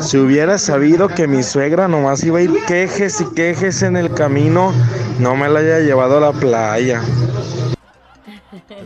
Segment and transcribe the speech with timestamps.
[0.00, 4.12] Si hubiera sabido que mi suegra nomás iba a ir quejes y quejes en el
[4.14, 4.72] camino,
[5.18, 7.02] no me la haya llevado a la playa.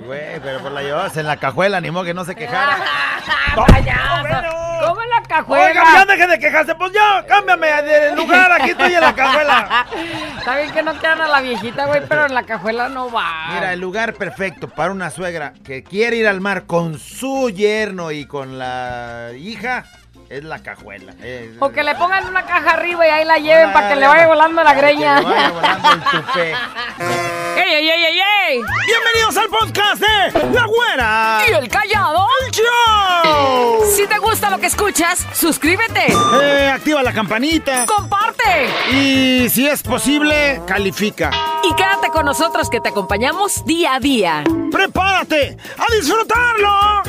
[0.06, 2.79] Güey, pero por la llevabas en la cajuela, ni modo que no se quejara.
[3.54, 4.85] ¡Payaso!
[4.87, 5.64] ¿Cómo en la cajuela?
[5.66, 9.87] Oiga, ya deje de quejarse, pues ya, cámbiame de lugar, aquí estoy en la cajuela.
[10.38, 13.54] Está bien que no quieran a la viejita, güey, pero en la cajuela no va.
[13.54, 18.10] Mira, el lugar perfecto para una suegra que quiere ir al mar con su yerno
[18.10, 19.87] y con la hija
[20.30, 21.12] es la cajuela.
[21.23, 24.06] Es- O que le pongan una caja arriba y ahí la lleven para que le
[24.06, 25.16] vaya volando la greña.
[25.20, 26.55] Que le vaya volando el tupé.
[27.56, 28.62] ¡Ey, ey, ey, ey, ey!
[28.87, 31.41] Bienvenidos al podcast de La Güera.
[31.48, 32.27] ¿Y el callado?
[32.51, 33.84] ¡Show!
[33.95, 36.06] Si te gusta lo que escuchas, suscríbete,
[36.43, 41.30] Eh, activa la campanita comparte y si es posible, califica.
[41.62, 44.45] y quédate con nosotros que te acompañamos día a día.
[44.70, 47.02] ¡Prepárate a disfrutarlo!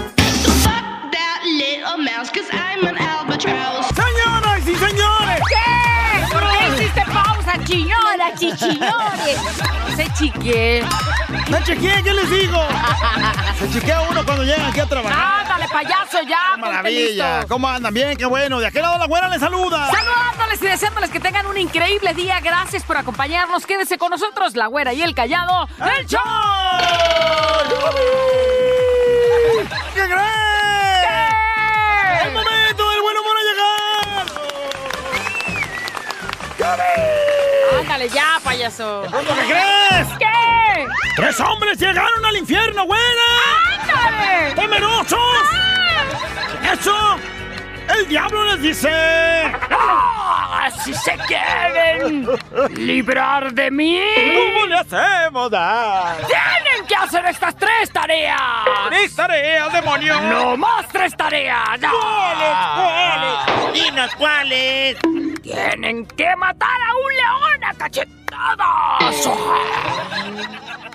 [0.63, 2.94] Fuck that little mouse, cause I'm an albatross.
[3.45, 6.33] Señoras y señores, ¿Qué?
[6.33, 9.39] ¿Por qué hiciste pausa, chiñora, chichiñores?
[9.95, 10.83] Se chique.
[11.49, 12.59] me chequeé, ¿qué les digo?
[13.59, 15.41] Se chequea uno cuando llegan aquí a trabajar.
[15.41, 16.57] Ándale, payaso, ya.
[16.57, 17.45] Maravilla.
[17.47, 17.93] ¿cómo andan?
[17.93, 18.59] Bien, qué bueno.
[18.59, 19.89] De aquel lado la güera les saluda.
[19.89, 22.41] Saludándoles y deseándoles que tengan un increíble día.
[22.41, 23.65] Gracias por acompañarnos.
[23.65, 25.69] Quédese con nosotros, la güera y el callado.
[25.79, 26.21] ¡El show!
[29.93, 30.07] ¡Qué
[37.79, 39.03] Ándale, ya, payaso.
[39.09, 40.07] ¿Pronto qué crees?
[40.17, 40.87] ¿Qué?
[41.15, 43.03] ¡Tres hombres llegaron al infierno, güera!
[43.81, 44.53] ¡Ándale!
[44.55, 45.19] ¡Temerosos!
[46.73, 47.19] ¡Eso!
[47.89, 48.89] El diablo les dice...
[49.71, 50.69] ¡Ah!
[50.83, 52.27] Si se quieren
[52.75, 56.15] librar de mí, ¿Cómo le hacemos, da?
[56.27, 58.39] tienen que hacer estas tres tareas.
[58.89, 60.19] ¡Tres tareas, demonio!
[60.21, 61.79] No más tres tareas.
[61.79, 62.55] ¿Cuáles?
[62.75, 63.73] ¿Cuáles?
[63.73, 64.97] Dinos cuáles.
[65.43, 69.29] Tienen que matar a un león a cachetadas.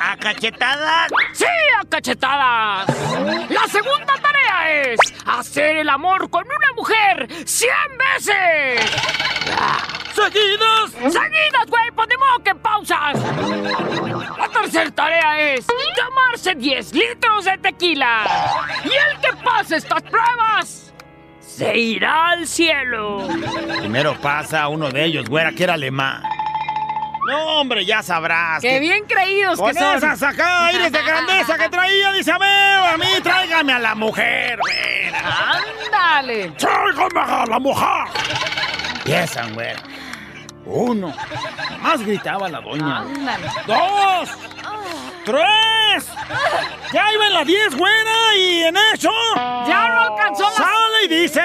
[0.00, 1.10] ¿A cachetadas?
[1.32, 1.44] ¡Sí,
[1.80, 2.86] a cachetadas!
[3.50, 7.70] La segunda tarea es hacer el amor con una mujer 100
[8.16, 8.90] veces.
[10.14, 10.90] ¿Seguidos?
[10.90, 13.18] Seguidas, güey, ponemos que pausas.
[14.38, 18.24] La tercera tarea es tomarse 10 litros de tequila.
[18.84, 20.92] Y el que pase estas pruebas
[21.40, 23.28] se irá al cielo.
[23.78, 26.22] Primero pasa uno de ellos, güera, que era alemán.
[27.30, 28.60] No, hombre, ya sabrás.
[28.60, 29.96] ¡Qué que bien creídos que son!
[29.96, 33.94] esas acá aires de grandeza que traía, dice, a ver, a mí tráigame a la
[33.94, 35.22] mujer, güera.
[35.86, 36.50] ¡Ándale!
[36.58, 38.08] ¡Tráigame a la mujer!
[38.96, 39.80] Empiezan, güera.
[40.66, 41.14] Uno.
[41.80, 42.98] Más gritaba la doña.
[42.98, 43.46] ¡Ándale!
[43.66, 44.30] ¡Dos!
[45.24, 46.08] ¡Tres!
[46.92, 49.10] Ya iba en la diez, güera, y en eso...
[49.36, 50.56] ¡Ya no alcanzó la...
[50.56, 51.42] Sale y dice...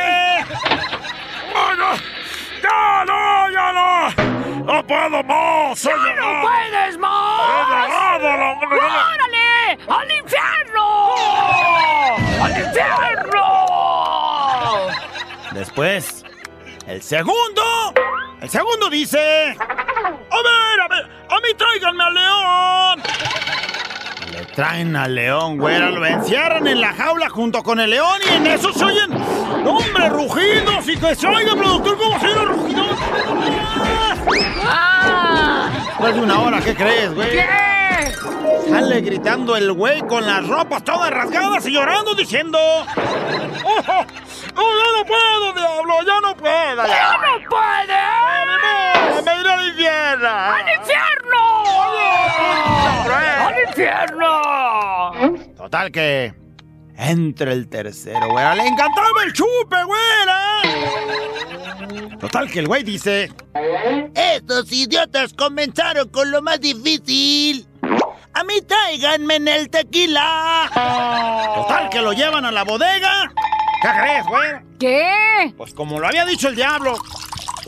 [1.53, 1.85] ¡Bueno!
[2.63, 4.25] ¡Ya no, ya no!
[4.66, 5.80] ¡No puedo más!
[5.80, 7.40] ¡Soy ¡Ya no puedes más!
[7.40, 8.59] ¡He llegado a la-
[9.14, 9.78] ¡Órale!
[9.88, 10.86] ¡Al infierno!
[12.44, 13.46] ¡Al infierno!
[15.52, 16.26] Después,
[16.88, 17.94] el segundo.
[18.42, 19.56] El segundo dice.
[19.59, 23.03] A ver, a ver, a mí tráiganme al león.
[24.56, 28.48] Traen al león, güera, lo encierran en la jaula junto con el león y en
[28.48, 29.12] eso se oyen,
[29.68, 32.98] hombre, rugidos y que se oiga, productor, cómo se oyen rugidos.
[34.64, 35.70] ¡Ah!
[35.88, 37.32] Después de una hora, ¿qué crees, güey?
[37.32, 37.46] ¿Qué?
[38.70, 42.58] Sale gritando el güey con las ropas todas rasgadas y llorando diciendo...
[42.58, 42.86] ¡Oh,
[43.88, 44.06] oh,
[44.56, 45.96] oh, ya no puedo, diablo!
[46.06, 46.88] ¡Ya no puedo!
[46.88, 48.00] ¡Ya no puede!
[49.16, 50.30] ¡Me me iré al infierno!
[50.30, 51.44] ¡Al infierno!
[53.16, 54.42] ¡Al infierno!
[55.56, 56.34] Total que...
[56.98, 58.56] Entre el tercero, güera.
[58.56, 60.62] ¡Le encantaba el chupe, güera!
[62.20, 63.31] Total que el güey dice...
[64.14, 67.68] Estos idiotas comenzaron con lo más difícil.
[68.34, 70.70] A mí tráiganme en el tequila.
[71.56, 73.32] Total que lo llevan a la bodega.
[73.82, 74.52] ¿Qué crees, güey?
[74.80, 75.53] ¿Qué?
[75.58, 76.97] Pues como lo había dicho el diablo,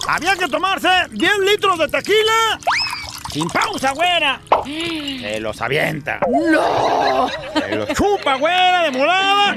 [0.07, 2.59] había que tomarse 10 litros de tequila
[3.31, 4.39] sin pausa, güera.
[4.65, 6.19] Se los avienta.
[6.51, 7.29] ¡No!
[7.53, 9.55] Se los chupa, güera, de volada.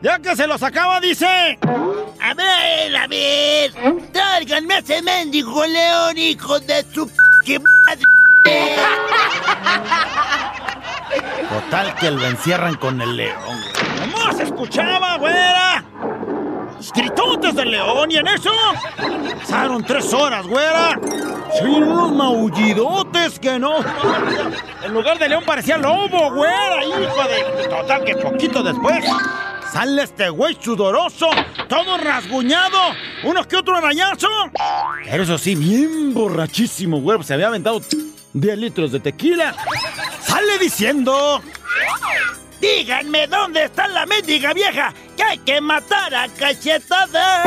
[0.00, 1.58] Ya que se los acaba, dice...
[2.20, 3.72] A ver, a ver.
[4.12, 7.06] Tráiganme a ese mendigo león, hijo de su...
[7.44, 8.76] p- madre.
[11.48, 14.08] Total que lo encierran con el león, güey.
[14.10, 15.84] Nomás escuchaba, güera.
[16.94, 18.50] Gritotes del león y en eso
[19.40, 20.98] pasaron tres horas, güera.
[21.62, 23.76] Oyen unos maullidotes que no.
[24.84, 27.68] En lugar de león parecía lobo, güera, hijo de.
[27.68, 29.04] Total que poquito después
[29.72, 31.30] Sale este güey sudoroso,
[31.66, 32.78] todo rasguñado,
[33.24, 34.28] unos que otro arañazo.
[35.02, 37.22] Pero eso sí, bien borrachísimo, güey.
[37.22, 37.80] Se había aventado
[38.34, 39.54] 10 litros de tequila.
[40.20, 41.40] Sale diciendo...
[42.62, 47.42] Díganme dónde está la mendiga vieja que hay que matar a cachetada.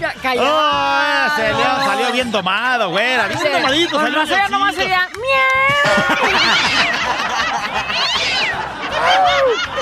[0.00, 0.48] Ca- callado.
[0.50, 3.26] Oh, ese león salió bien domado, güera.
[3.28, 3.96] Bien domadito.
[3.96, 5.08] Con salió razón nomás sería.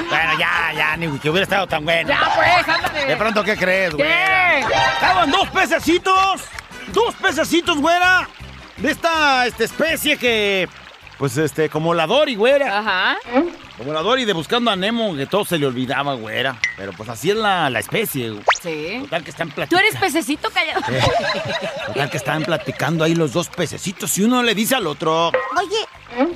[0.08, 2.08] Bueno, ya, ya, ni que hubiera estado tan bueno.
[2.08, 3.06] Ya, pues, ándale.
[3.06, 4.08] De pronto, ¿qué crees, güey?
[4.08, 4.60] ¿Qué?
[4.94, 6.42] Estaban dos pececitos.
[6.92, 8.28] Dos pececitos, güera.
[8.76, 10.68] De esta este, especie que.
[11.18, 12.78] Pues este, como la Dory, güera.
[12.78, 13.18] Ajá.
[13.76, 16.58] Como la Dory de buscando a Nemo, que todo se le olvidaba, güera.
[16.78, 18.42] Pero pues así es la, la especie, güey.
[18.62, 19.00] Sí.
[19.02, 19.86] Total que están ¿Tú platicando.
[19.86, 20.80] eres pececito callado?
[21.88, 25.28] Total que estaban platicando ahí los dos pececitos y uno le dice al otro.
[25.58, 26.30] Oye,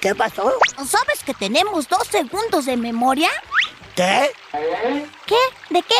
[0.00, 0.54] ¿qué pasó?
[0.76, 3.28] ¿Sabes que tenemos dos segundos de memoria?
[3.94, 4.30] ¿Qué?
[5.26, 5.36] ¿Qué?
[5.70, 5.94] ¿De qué?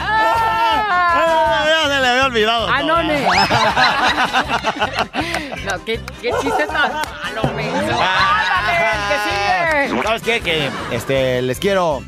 [0.00, 2.68] Ah, se le había olvidado.
[2.70, 3.02] Ah, todo,
[5.78, 7.98] no, ¿qué, qué chiste tan malo, menso.
[8.00, 8.48] Ah.
[8.68, 10.02] Ándale, el que sigue.
[10.02, 10.40] ¿Sabes qué?
[10.40, 12.02] Que este, les quiero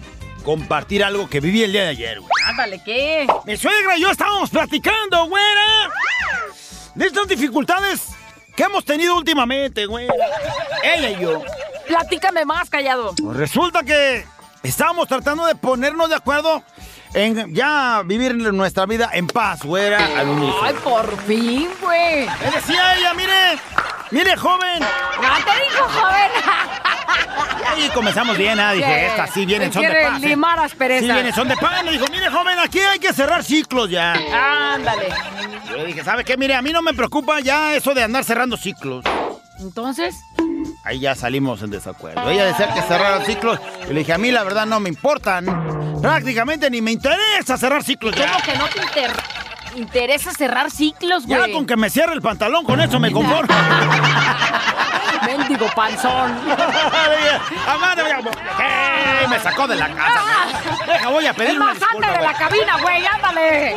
[0.45, 2.31] compartir algo que viví el día de ayer, güey.
[2.47, 3.27] Ándale, ¿qué?
[3.45, 5.91] Mi suegra y yo estábamos platicando, güera.
[6.95, 8.09] De estas dificultades
[8.57, 10.13] que hemos tenido últimamente, güera.
[10.83, 11.43] Ella y yo.
[11.87, 13.15] Platícame más, callado.
[13.23, 14.25] Pues resulta que
[14.63, 16.63] estábamos tratando de ponernos de acuerdo
[17.15, 20.63] en ya vivir nuestra vida en paz, güera, al unísono.
[20.63, 22.27] Ay, por fin, güey.
[22.27, 23.59] Me decía ella, mire,
[24.11, 24.83] mire, joven.
[24.83, 26.31] ¡Ah, te dijo, joven!
[27.85, 29.07] Y comenzamos bien, ah, dije, ¿Qué?
[29.07, 30.23] esta sí viene en son de paz.
[30.23, 30.27] ¿eh?
[30.27, 31.07] limar asperezas.
[31.07, 31.83] Sí viene en son de paz.
[31.85, 34.13] Me dijo, mire, joven, aquí hay que cerrar ciclos ya.
[34.75, 35.09] Ándale.
[35.69, 36.37] Yo le dije, ¿sabe qué?
[36.37, 39.05] Mire, a mí no me preocupa ya eso de andar cerrando ciclos.
[39.61, 40.17] Entonces,
[40.85, 42.29] Ahí ya salimos en desacuerdo.
[42.31, 43.59] Ella decía que cerrar ciclos.
[43.87, 46.01] Yo le dije, a mí la verdad no me importan.
[46.01, 48.27] Prácticamente ni me interesa cerrar ciclos ya.
[48.33, 49.13] ¿cómo que no te inter-
[49.77, 51.53] interesa cerrar ciclos, Ya güey?
[51.53, 53.55] con que me cierre el pantalón, con eso me conformo.
[55.27, 56.39] Mendigo panzón.
[57.97, 58.21] Ya,
[58.57, 59.29] ¿qué?
[59.29, 60.21] Me sacó de la casa.
[60.87, 63.77] Deja, voy a pedir una más, disculpa, de la cabina, güey, ándale.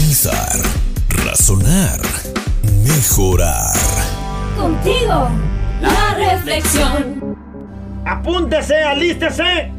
[0.00, 0.56] Pensar,
[1.26, 2.00] razonar,
[2.86, 3.74] mejorar.
[4.56, 5.28] Contigo,
[5.82, 7.36] la reflexión.
[8.06, 9.70] Apúntese, alístese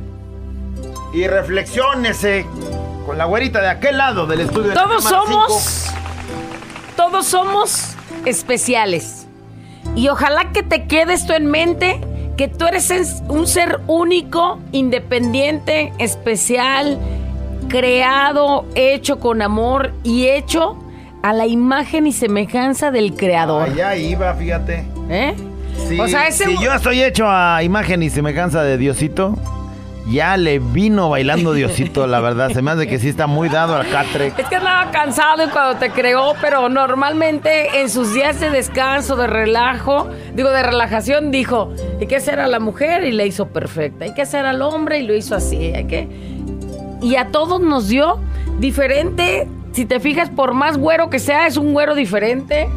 [1.15, 2.45] y reflexiónese
[3.07, 4.69] con la güerita de aquel lado del estudio.
[4.69, 5.88] de Todos somos.
[6.95, 7.95] Todos somos
[8.25, 9.25] especiales.
[9.95, 12.00] Y ojalá que te quede esto en mente:
[12.38, 17.00] que tú eres es- un ser único, independiente, especial,
[17.71, 20.78] creado, hecho con amor y hecho
[21.23, 23.63] a la imagen y semejanza del creador.
[23.69, 24.85] Allá iba, fíjate.
[25.09, 25.33] ¿Eh?
[25.87, 29.35] Sí, O sea, ese- Si yo estoy hecho a imagen y semejanza de Diosito,
[30.11, 32.49] ya le vino bailando Diosito, la verdad.
[32.51, 34.33] Se me hace que sí está muy dado al catre.
[34.37, 39.28] Es que andaba cansado cuando te creó, pero normalmente en sus días de descanso, de
[39.28, 44.06] relajo, digo, de relajación, dijo, hay que hacer a la mujer y le hizo perfecta,
[44.06, 46.31] hay que hacer al hombre y lo hizo así, hay que...
[47.02, 48.20] Y a todos nos dio
[48.60, 52.70] diferente, si te fijas, por más güero que sea, es un güero diferente.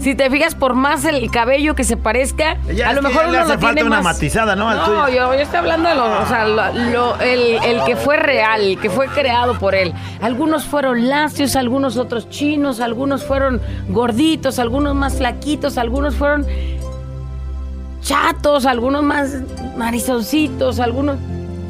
[0.00, 3.28] Si te fijas, por más el cabello que se parezca, Ya a lo mejor ya
[3.28, 4.14] le uno hace lo falta tiene una más...
[4.16, 4.72] matizada, ¿no?
[4.72, 8.18] No, yo, yo estoy hablando de lo, o sea, lo- lo- el, el que fue
[8.18, 9.92] real, el que fue creado por él.
[10.20, 16.46] Algunos fueron lacios, algunos otros chinos, algunos fueron gorditos, algunos más flaquitos, algunos fueron
[18.00, 19.32] chatos, algunos más
[19.76, 21.16] narizoncitos, algunos...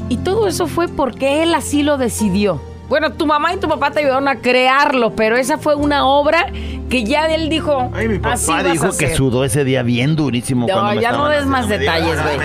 [0.08, 2.60] Y todo eso fue porque él así lo decidió.
[2.88, 6.46] Bueno, tu mamá y tu papá te ayudaron a crearlo, pero esa fue una obra
[6.88, 7.90] que ya él dijo.
[7.94, 9.14] Ay, mi así papá a dijo que hacer".
[9.16, 10.66] sudó ese día bien durísimo.
[10.66, 12.38] No, cuando me ya no des más detalles, güey.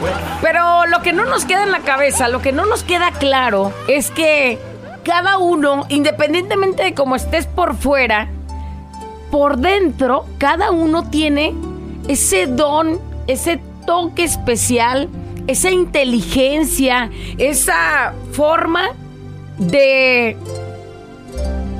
[0.00, 0.12] Pues.
[0.40, 3.72] Pero lo que no nos queda en la cabeza, lo que no nos queda claro
[3.88, 4.58] es que
[5.04, 8.28] cada uno, independientemente de cómo estés por fuera,
[9.30, 11.54] por dentro, cada uno tiene
[12.08, 15.10] ese don, ese toque especial
[15.46, 18.90] esa inteligencia, esa forma
[19.58, 20.36] de,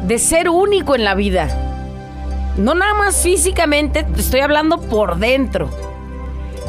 [0.07, 1.49] de ser único en la vida.
[2.57, 5.71] No nada más físicamente, te estoy hablando por dentro.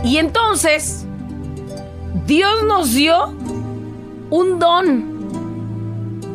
[0.04, 1.06] Y entonces,
[2.26, 3.34] Dios nos dio
[4.30, 5.28] un don,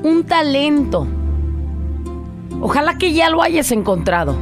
[0.03, 1.07] un talento.
[2.61, 4.37] Ojalá que ya lo hayas encontrado.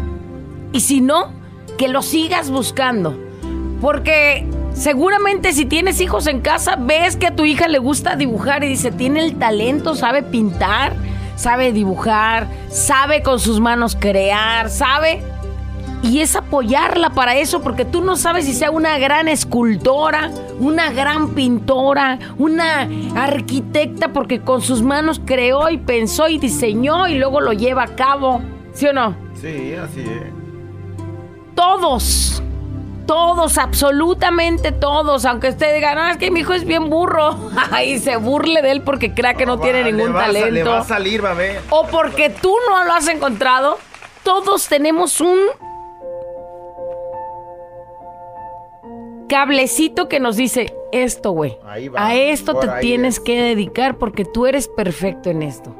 [0.73, 1.33] Y si no,
[1.78, 3.16] que lo sigas buscando.
[3.80, 8.62] Porque seguramente si tienes hijos en casa, ves que a tu hija le gusta dibujar
[8.64, 10.95] y dice, tiene el talento, sabe pintar,
[11.37, 15.23] sabe dibujar, sabe con sus manos crear, sabe
[16.04, 20.90] y es apoyarla para eso, porque tú no sabes si sea una gran escultora, una
[20.90, 27.40] gran pintora, una arquitecta, porque con sus manos creó y pensó y diseñó y luego
[27.40, 28.43] lo lleva a cabo.
[28.75, 29.16] ¿Sí o no?
[29.40, 30.31] Sí, así es.
[31.54, 32.43] Todos,
[33.06, 37.50] todos, absolutamente todos, aunque usted diga, no, es que mi hijo es bien burro,
[37.84, 40.50] y se burle de él porque crea que no, tiene ningún le va talento.
[40.50, 41.61] Le va a salir, va a ver.
[41.70, 43.78] O porque tú no lo has encontrado,
[44.23, 45.38] todos tenemos un
[49.28, 51.58] cablecito que nos dice esto, güey.
[51.96, 53.20] A esto te tienes es.
[53.20, 55.75] que dedicar porque tú eres perfecto en esto.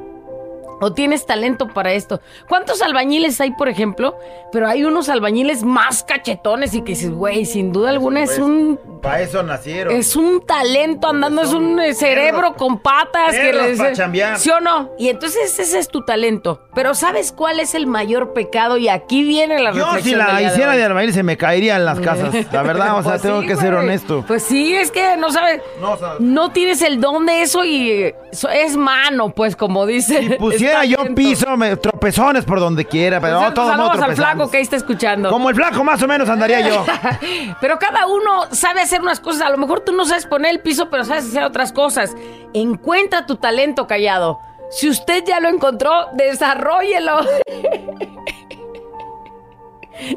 [0.85, 2.21] O tienes talento para esto.
[2.47, 4.15] ¿Cuántos albañiles hay, por ejemplo?
[4.51, 8.39] Pero hay unos albañiles más cachetones y que dices, güey, sin duda alguna es Pues,
[8.39, 9.95] un Para eso nacieron.
[9.95, 14.37] es un talento andando, es un cerebro con patas que les pa' chambear.
[14.37, 14.91] ¿Sí o no?
[14.99, 16.61] Y entonces ese es tu talento.
[16.75, 18.77] Pero ¿sabes cuál es el mayor pecado?
[18.77, 20.03] Y aquí viene la Yo reflexión.
[20.03, 20.77] si la de hiciera hoy.
[20.77, 22.31] de albañil se me caería en las casas.
[22.53, 24.23] La verdad, o sea, Pues tengo sí, que ser honesto.
[24.27, 25.61] Pues sí, es que no sabes.
[25.81, 28.13] No, sea- No tienes el don de eso y
[28.53, 30.37] es mano, pues, como dice.
[30.57, 34.51] Si yo piso, me, tropezones por donde quiera, pero no cierto, todo saludos al flaco
[34.51, 35.29] que ahí está escuchando.
[35.29, 36.85] Como el flaco más o menos andaría yo.
[37.61, 39.43] Pero cada uno sabe hacer unas cosas.
[39.43, 42.15] A lo mejor tú no sabes poner el piso, pero sabes hacer otras cosas.
[42.53, 44.39] Encuentra tu talento callado.
[44.69, 47.19] Si usted ya lo encontró, desarrollelo.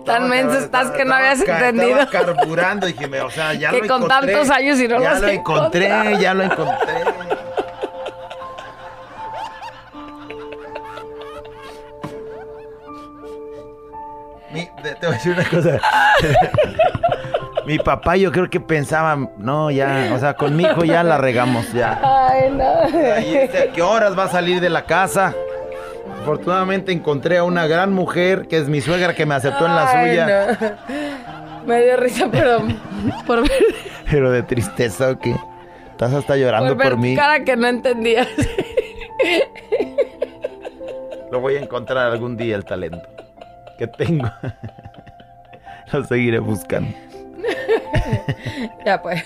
[0.04, 2.00] Tan menso estás que no habías entendido.
[2.00, 4.32] Estaba carburando, dije, o sea, ya Que lo con encontré.
[4.32, 5.88] tantos años y no lo Ya lo encontré,
[6.20, 6.94] ya lo encontré.
[14.58, 15.80] Mi- te, voy a decir una cosa.
[17.66, 21.18] Mi papá yo creo que pensaba, no, ya, o sea, con mi hijo ya la
[21.18, 22.00] regamos, ya.
[22.02, 22.82] Ay, no.
[23.18, 25.34] Este, ¿A qué horas va a salir de la casa?
[26.22, 29.86] Afortunadamente encontré a una gran mujer que es mi suegra que me aceptó en la
[29.86, 30.56] Ay, suya.
[30.58, 31.66] no.
[31.66, 32.62] Me dio risa, pero
[33.26, 33.52] por ver,
[34.10, 35.36] Pero de tristeza o qué?
[35.90, 37.14] Estás hasta llorando por ver por mí.
[37.14, 38.28] cara que no entendías.
[41.30, 43.06] Lo voy a encontrar algún día el talento
[43.78, 44.28] que tengo.
[45.92, 46.90] Lo seguiré buscando.
[48.84, 49.22] ya pues.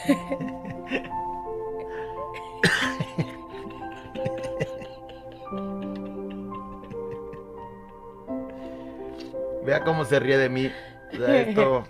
[9.64, 10.70] Vea cómo se ríe de mí.
[11.12, 11.84] O sea, esto-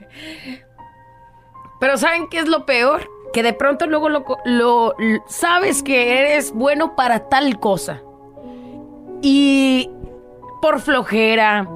[1.80, 3.08] Pero ¿saben qué es lo peor?
[3.32, 8.00] Que de pronto luego lo, lo- lo- sabes que eres bueno para tal cosa.
[9.22, 9.90] Y
[10.60, 11.66] por flojera,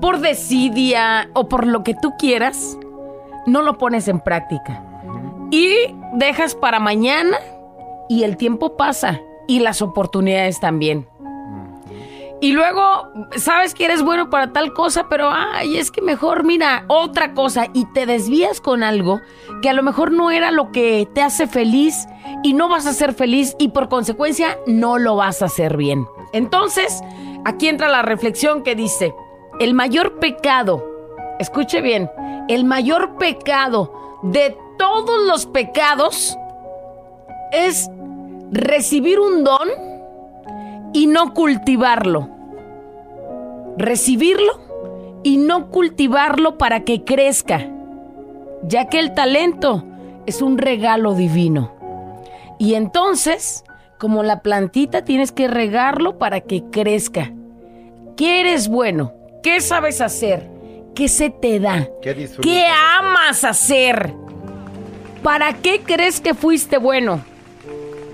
[0.00, 2.78] por desidia o por lo que tú quieras,
[3.46, 4.82] no lo pones en práctica.
[5.50, 5.74] Y
[6.14, 7.38] dejas para mañana
[8.08, 11.08] y el tiempo pasa y las oportunidades también.
[12.40, 16.84] Y luego sabes que eres bueno para tal cosa, pero ay, es que mejor mira
[16.88, 19.20] otra cosa y te desvías con algo
[19.62, 22.06] que a lo mejor no era lo que te hace feliz
[22.42, 26.06] y no vas a ser feliz y por consecuencia no lo vas a hacer bien.
[26.34, 27.00] Entonces,
[27.46, 29.14] aquí entra la reflexión que dice,
[29.58, 30.84] el mayor pecado,
[31.38, 32.10] escuche bien,
[32.48, 36.36] el mayor pecado de todos los pecados
[37.52, 37.90] es
[38.50, 39.68] recibir un don
[40.92, 42.28] y no cultivarlo.
[43.78, 44.60] Recibirlo
[45.22, 47.68] y no cultivarlo para que crezca,
[48.62, 49.84] ya que el talento
[50.26, 51.72] es un regalo divino.
[52.58, 53.64] Y entonces,
[53.98, 57.32] como la plantita, tienes que regarlo para que crezca.
[58.16, 59.12] ¿Qué eres bueno?
[59.46, 60.50] ¿Qué sabes hacer?
[60.92, 61.88] ¿Qué se te da?
[62.02, 62.52] ¿Qué disfrutas?
[62.52, 62.66] ¿Qué
[62.98, 64.12] amas hacer?
[65.22, 67.24] ¿Para qué crees que fuiste bueno?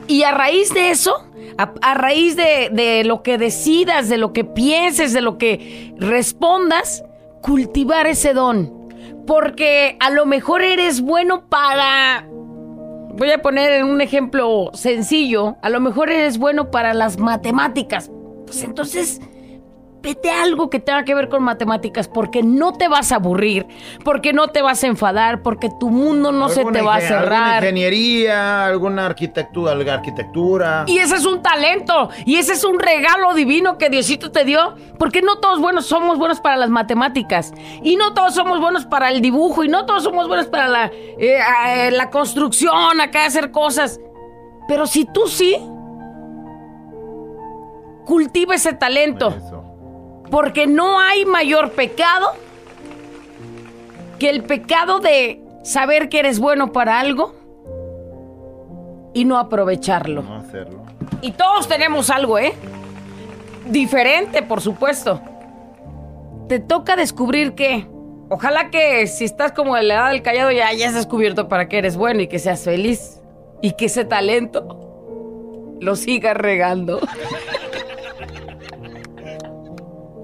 [0.08, 4.34] Y a raíz de eso, a, a raíz de, de lo que decidas, de lo
[4.34, 7.02] que pienses, de lo que respondas,
[7.40, 8.90] cultivar ese don.
[9.26, 12.26] Porque a lo mejor eres bueno para...
[12.28, 15.56] Voy a poner un ejemplo sencillo.
[15.62, 18.10] A lo mejor eres bueno para las matemáticas.
[18.44, 19.22] Pues entonces,
[20.02, 23.66] vete a algo que tenga que ver con matemáticas porque no te vas a aburrir,
[24.04, 27.12] porque no te vas a enfadar, porque tu mundo no se te va a ingen-
[27.12, 27.62] Alguna cerrar.
[27.62, 30.84] ingeniería, alguna arquitectura, alguna arquitectura.
[30.88, 34.74] Y ese es un talento, y ese es un regalo divino que Diosito te dio,
[34.98, 39.10] porque no todos buenos somos buenos para las matemáticas, y no todos somos buenos para
[39.10, 41.38] el dibujo, y no todos somos buenos para la, eh,
[41.76, 44.00] eh, la construcción, acá hacer cosas.
[44.66, 45.56] Pero si tú sí,
[48.04, 49.34] cultiva ese talento,
[50.32, 52.32] porque no hay mayor pecado
[54.18, 57.34] que el pecado de saber que eres bueno para algo
[59.12, 60.22] y no aprovecharlo.
[60.22, 60.84] No hacerlo.
[61.20, 62.54] Y todos tenemos algo, ¿eh?
[63.66, 65.20] Diferente, por supuesto.
[66.48, 67.86] Te toca descubrir que.
[68.30, 71.76] Ojalá que si estás como en la edad del callado ya hayas descubierto para qué
[71.76, 73.20] eres bueno y que seas feliz.
[73.60, 77.00] Y que ese talento lo sigas regando.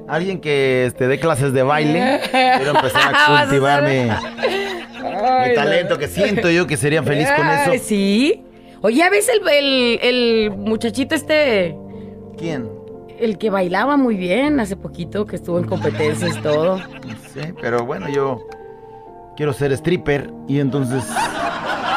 [0.08, 2.20] Alguien que este, dé clases de baile.
[2.30, 4.10] Quiero empezar a a cultivar ser- mi,
[5.04, 7.72] Ay, mi talento que siento yo que sería feliz con eso.
[7.84, 8.44] Sí.
[8.80, 11.76] Oye, ¿ya ves el, el, el muchachito este?
[12.38, 12.68] ¿Quién?
[13.18, 16.78] El que bailaba muy bien hace poquito, que estuvo en competencias y todo.
[16.78, 18.46] No sé, pero bueno, yo
[19.36, 21.02] quiero ser stripper y entonces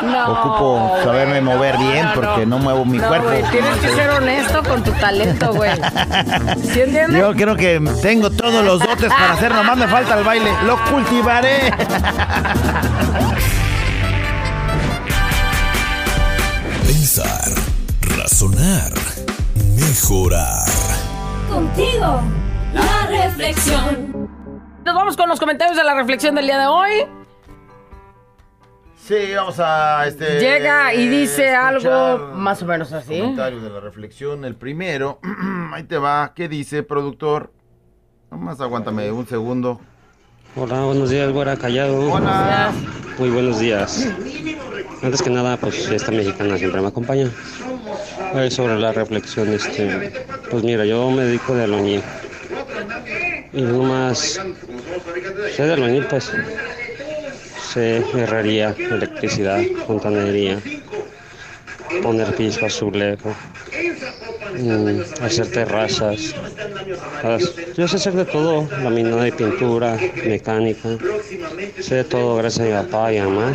[0.03, 2.57] No, ocupo saberme güey, mover no, bien no, porque no.
[2.57, 3.27] no, muevo mi No, cuerpo.
[3.27, 5.71] güey, tienes que ser honesto con tu talento, güey.
[6.63, 7.19] ¿Sí entiendes?
[7.21, 10.51] Yo creo que tengo todos los dotes para hacer, nomás me falta el baile.
[10.65, 11.71] Lo cultivaré.
[16.85, 17.49] Pensar,
[18.17, 18.91] razonar,
[19.75, 20.65] mejorar.
[21.49, 22.21] Contigo,
[22.73, 24.29] la reflexión.
[24.85, 26.91] Nos vamos con los comentarios de la reflexión del día de hoy.
[29.03, 30.39] Sí, vamos a este.
[30.39, 33.19] Llega y dice algo más o menos así.
[33.19, 34.45] Comentarios de la reflexión.
[34.45, 35.19] El primero,
[35.73, 36.33] ahí te va.
[36.35, 37.51] ¿Qué dice, productor?
[38.29, 39.81] Nomás aguántame un segundo.
[40.55, 42.11] Hola, buenos días, güera callado.
[42.11, 42.71] Hola.
[43.17, 44.07] Muy buenos días.
[45.01, 47.29] Antes que nada, pues esta mexicana siempre me acompaña.
[48.49, 52.03] Sobre la reflexión, este, pues mira, yo me dedico de albañil.
[53.51, 54.39] Y no más,
[55.55, 56.31] sé de albañil, pues,
[57.71, 60.63] sé herrería, electricidad, fontanería,
[62.01, 63.31] poner piso, azulejo,
[64.53, 66.35] mm, hacer terrazas.
[67.21, 70.89] As- Yo sé hacer de todo, laminado y pintura, mecánica.
[71.79, 73.49] Sé de todo gracias a mi papá y a mamá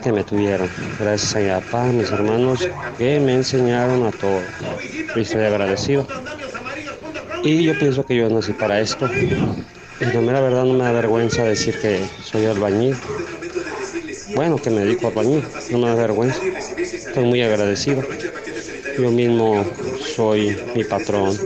[0.00, 0.72] que me tuvieron.
[0.98, 4.54] Gracias a mi papá, a mis hermanos que me enseñaron a todo.
[5.12, 6.08] Y estoy agradecido.
[7.42, 9.12] Y yo pienso que yo nací para esto.
[9.98, 13.02] Y la mera verdad no me da vergüenza decir que soy albañil.
[14.26, 16.42] Bueno, que me dedico a albañil, no me da vergüenza.
[17.06, 18.08] Estoy muy agradecido.
[18.96, 21.40] Yo mismo soy mi patrón.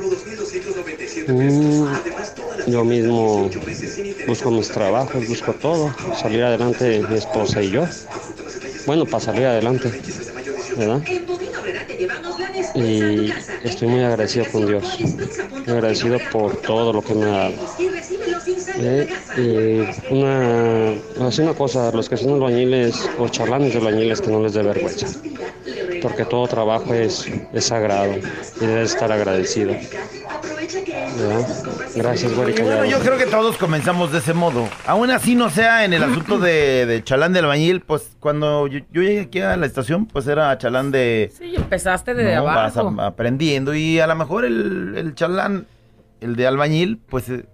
[1.26, 1.98] Mm,
[2.66, 3.50] Yo mismo
[4.26, 7.90] busco mis trabajos, busco todo, salir adelante mi esposa y yo.
[8.87, 9.94] Bueno, para salir adelante,
[10.74, 11.08] ¿verdad?
[12.72, 15.08] Y estoy muy agradecido con Dios,
[15.66, 17.77] agradecido por todo lo que me ha dado.
[18.80, 20.94] Eh, y una,
[21.26, 24.62] así una cosa, los que son albañiles o charlanes de albañiles que no les dé
[24.62, 25.06] vergüenza,
[26.00, 28.12] porque todo trabajo es, es sagrado
[28.60, 29.72] y debes estar agradecido.
[31.18, 31.48] ¿verdad?
[31.96, 32.54] Gracias, güey.
[32.56, 34.68] Y bueno, yo creo que todos comenzamos de ese modo.
[34.86, 38.80] Aún así no sea en el asunto de, de chalán de albañil, pues cuando yo,
[38.92, 41.32] yo llegué aquí a la estación, pues era chalán de...
[41.36, 43.00] Sí, empezaste de No, vas abajo.
[43.00, 45.66] a- aprendiendo y a lo mejor el, el chalán,
[46.20, 47.44] el de albañil, pues eh,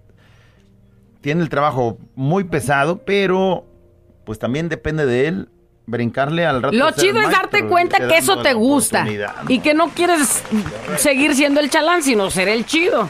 [1.25, 3.65] tiene el trabajo muy pesado, pero
[4.25, 5.49] pues también depende de él
[5.87, 6.75] brincarle al rato.
[6.75, 9.07] Lo chido es darte cuenta que eso te gusta
[9.47, 10.43] y que no quieres
[10.97, 13.09] seguir siendo el chalán, sino ser el chido.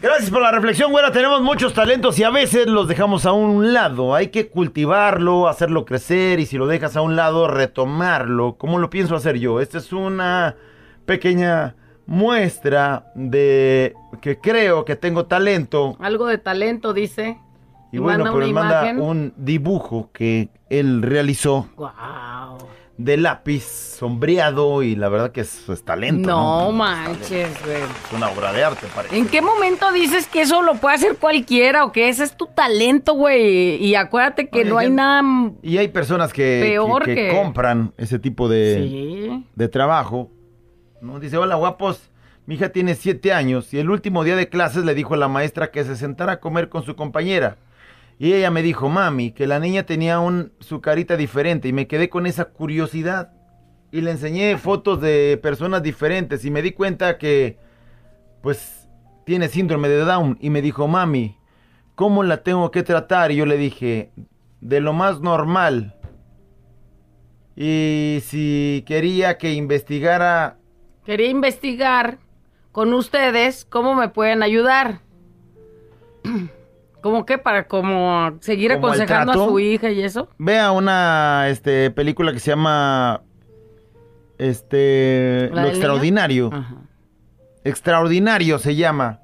[0.00, 1.10] Gracias por la reflexión, güera.
[1.10, 4.14] Tenemos muchos talentos y a veces los dejamos a un lado.
[4.14, 8.58] Hay que cultivarlo, hacerlo crecer y si lo dejas a un lado, retomarlo.
[8.58, 9.60] ¿Cómo lo pienso hacer yo?
[9.60, 10.54] Esta es una
[11.04, 11.74] pequeña
[12.06, 15.96] muestra de que creo que tengo talento.
[15.98, 17.40] Algo de talento, dice.
[17.92, 19.00] Y bueno, pues una manda imagen.
[19.00, 22.58] un dibujo que él realizó Guau.
[22.98, 26.28] de lápiz sombreado y la verdad que eso es talento.
[26.28, 27.76] No No, manches, güey.
[27.76, 29.16] Es una obra de arte, parece.
[29.16, 32.46] ¿En qué momento dices que eso lo puede hacer cualquiera o que ese es tu
[32.46, 33.76] talento, güey?
[33.82, 35.22] Y acuérdate que Oye, no hay nada...
[35.62, 39.46] Y hay personas que, Peor que- que que- compran ese tipo de, Sí.
[39.54, 40.30] de trabajo.
[41.00, 41.20] ¿no?
[41.20, 42.10] Dice, hola guapos,
[42.46, 45.28] mi hija tiene siete años y el último día de clases le dijo a la
[45.28, 47.56] maestra que se sentara a comer con su compañera.
[48.18, 51.86] Y ella me dijo, mami, que la niña tenía un, su carita diferente y me
[51.86, 53.32] quedé con esa curiosidad.
[53.92, 57.58] Y le enseñé fotos de personas diferentes y me di cuenta que,
[58.42, 58.88] pues,
[59.24, 61.36] tiene síndrome de Down y me dijo, mami,
[61.94, 63.32] ¿cómo la tengo que tratar?
[63.32, 64.12] Y yo le dije,
[64.60, 65.94] de lo más normal.
[67.54, 70.58] Y si quería que investigara...
[71.04, 72.18] Quería investigar
[72.72, 75.00] con ustedes cómo me pueden ayudar.
[77.06, 77.38] ¿Cómo qué?
[77.38, 80.28] Para como seguir ¿Como el aconsejando a su hija y eso.
[80.38, 83.22] Vea una este, película que se llama...
[84.38, 85.48] Este...
[85.52, 86.50] ¿La Lo extraordinario.
[87.62, 89.20] Extraordinario se llama.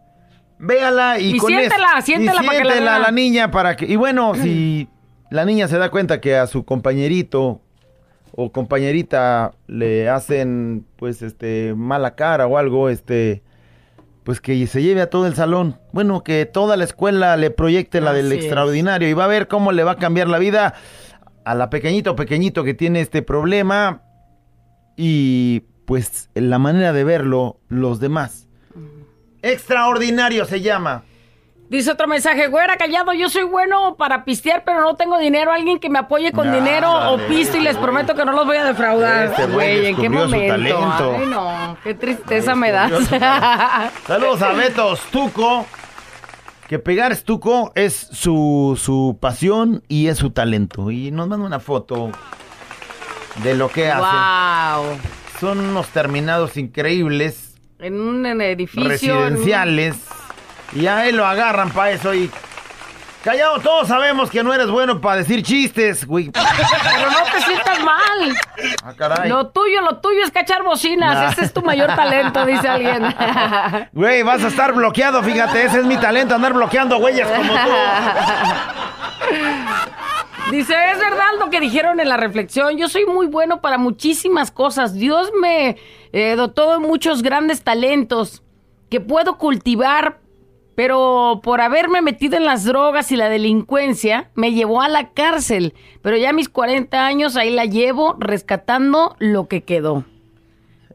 [0.60, 3.86] Véala y, Y con siéntela, eso- siéntela y para que la la niña para que...
[3.86, 4.88] Y bueno, si
[5.32, 7.62] la niña se da cuenta que a su compañerito
[8.30, 13.42] o compañerita le hacen pues este mala cara o algo, este
[14.24, 15.78] pues que se lleve a todo el salón.
[15.92, 18.38] Bueno, que toda la escuela le proyecte la del es.
[18.38, 20.74] extraordinario y va a ver cómo le va a cambiar la vida
[21.44, 24.02] a la pequeñita o pequeñito que tiene este problema
[24.96, 28.48] y pues la manera de verlo los demás.
[29.42, 31.04] Extraordinario se llama.
[31.72, 35.50] Dice otro mensaje, güera, callado, yo soy bueno para pistear, pero no tengo dinero.
[35.52, 38.58] Alguien que me apoye con dinero o pisto y les prometo que no los voy
[38.58, 39.28] a defraudar.
[39.28, 41.14] Este güey ¿en qué momento?
[41.18, 42.92] Ay, no, qué tristeza me das.
[44.06, 45.64] Saludos a Beto Stuco.
[46.68, 50.90] Que pegar estuco es su, su pasión y es su talento.
[50.90, 52.10] Y nos manda una foto
[53.42, 54.82] de lo que hace.
[54.82, 54.98] wow.
[55.40, 58.88] Son unos terminados increíbles, En un en edificio.
[58.90, 59.96] residenciales.
[60.74, 62.30] Y a él lo agarran para eso y...
[63.22, 66.30] Callado, todos sabemos que no eres bueno para decir chistes, güey.
[66.32, 68.36] Pero no te sientas mal.
[68.82, 69.28] Ah, caray.
[69.28, 71.14] Lo tuyo, lo tuyo es cachar bocinas.
[71.14, 71.30] Nah.
[71.30, 73.14] Ese es tu mayor talento, dice alguien.
[73.92, 77.70] Güey, vas a estar bloqueado, fíjate, ese es mi talento, andar bloqueando güeyes como tú.
[80.50, 82.76] Dice, es verdad lo que dijeron en la reflexión.
[82.76, 84.94] Yo soy muy bueno para muchísimas cosas.
[84.94, 85.76] Dios me
[86.12, 88.42] eh, dotó de muchos grandes talentos
[88.90, 90.18] que puedo cultivar,
[90.74, 95.74] pero por haberme metido en las drogas y la delincuencia, me llevó a la cárcel.
[96.02, 100.04] Pero ya a mis 40 años ahí la llevo rescatando lo que quedó.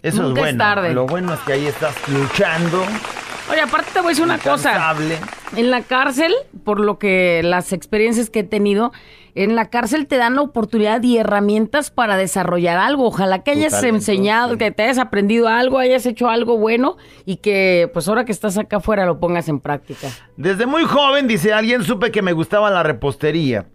[0.03, 0.63] Eso Nunca es es bueno.
[0.63, 0.93] tarde.
[0.93, 2.83] Lo bueno es que ahí estás luchando.
[3.51, 4.71] Oye, aparte te voy a decir una cosa.
[4.71, 5.17] incansable.
[5.55, 6.33] En la cárcel,
[6.65, 8.91] por lo que las experiencias que he tenido,
[9.43, 13.05] en la cárcel te dan la oportunidad y herramientas para desarrollar algo.
[13.07, 17.37] Ojalá que hayas talento, enseñado, que te hayas aprendido algo, hayas hecho algo bueno y
[17.37, 20.07] que pues ahora que estás acá afuera lo pongas en práctica.
[20.37, 23.65] Desde muy joven, dice alguien, supe que me gustaba la repostería.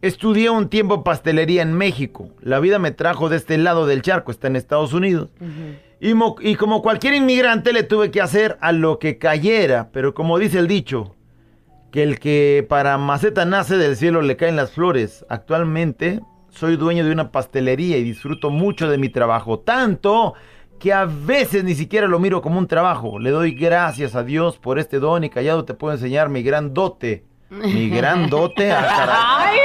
[0.00, 2.28] Estudié un tiempo pastelería en México.
[2.40, 5.28] La vida me trajo de este lado del charco, está en Estados Unidos.
[6.00, 10.14] Y, mo- y como cualquier inmigrante le tuve que hacer a lo que cayera, pero
[10.14, 11.16] como dice el dicho,
[11.90, 15.24] que el que para maceta nace del cielo le caen las flores.
[15.28, 16.20] Actualmente
[16.50, 20.34] soy dueño de una pastelería y disfruto mucho de mi trabajo, tanto
[20.78, 23.18] que a veces ni siquiera lo miro como un trabajo.
[23.18, 26.74] Le doy gracias a Dios por este don y callado te puedo enseñar mi gran
[26.74, 27.24] dote.
[27.50, 28.70] Mi gran dote.
[28.72, 29.46] ah.
[29.46, 29.58] ¡Ay!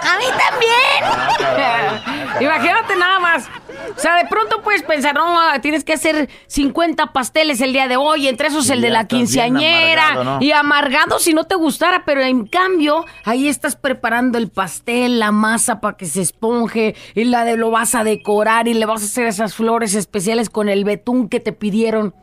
[0.00, 2.38] A mí también.
[2.40, 3.48] Imagínate nada más.
[3.96, 7.96] O sea, de pronto puedes pensar, no, tienes que hacer 50 pasteles el día de
[7.96, 10.08] hoy, entre esos el de la quinceañera.
[10.08, 10.44] amargado, ¿no?
[10.44, 15.32] Y amargado si no te gustara, pero en cambio, ahí estás preparando el pastel, la
[15.32, 19.02] masa para que se esponje, y la de lo vas a decorar y le vas
[19.02, 22.14] a hacer esas flores especiales con el betún que te pidieron.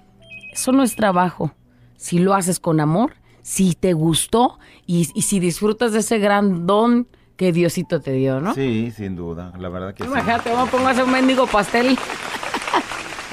[0.52, 1.54] Eso no es trabajo.
[1.98, 6.66] Si lo haces con amor, si te gustó y, y si disfrutas de ese gran
[6.66, 8.56] don que Diosito te dio, ¿no?
[8.56, 10.10] Sí, sin duda, la verdad que sí.
[10.10, 11.96] Imagínate, vamos a pongo a hacer un mendigo pastel.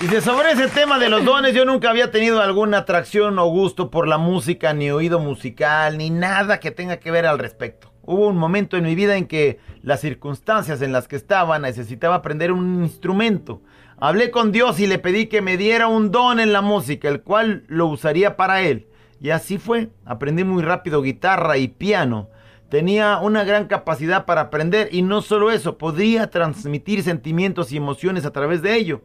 [0.02, 3.90] Dice, sobre ese tema de los dones, yo nunca había tenido alguna atracción o gusto
[3.90, 7.90] por la música, ni oído musical, ni nada que tenga que ver al respecto.
[8.02, 12.16] Hubo un momento en mi vida en que las circunstancias en las que estaba necesitaba
[12.16, 13.62] aprender un instrumento.
[13.96, 17.22] Hablé con Dios y le pedí que me diera un don en la música, el
[17.22, 18.88] cual lo usaría para Él.
[19.22, 19.88] Y así fue.
[20.04, 22.28] Aprendí muy rápido guitarra y piano.
[22.68, 28.24] Tenía una gran capacidad para aprender y no solo eso, podía transmitir sentimientos y emociones
[28.26, 29.00] a través de ello.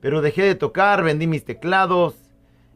[0.00, 2.14] Pero dejé de tocar, vendí mis teclados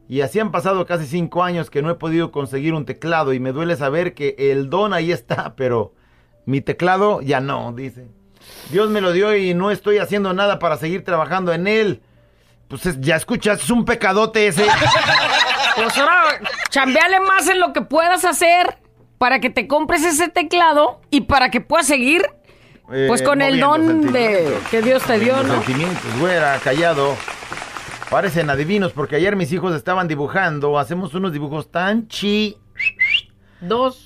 [0.08, 3.40] y así han pasado casi cinco años que no he podido conseguir un teclado y
[3.40, 5.92] me duele saber que el don ahí está, pero
[6.46, 8.08] mi teclado ya no, dice.
[8.70, 12.00] Dios me lo dio y no estoy haciendo nada para seguir trabajando en él.
[12.68, 14.64] Pues es- ya escuchas, es un pecadote ese.
[15.76, 18.78] Pues ahora, chambeale más en lo que puedas hacer
[19.18, 22.22] para que te compres ese teclado y para que puedas seguir,
[22.86, 25.54] pues Eh, con el don de que Dios te dio, ¿no?
[25.54, 27.16] Sentimientos, güera, callado.
[28.10, 30.78] Parecen adivinos porque ayer mis hijos estaban dibujando.
[30.78, 32.56] Hacemos unos dibujos tan chi.
[33.60, 34.05] Dos.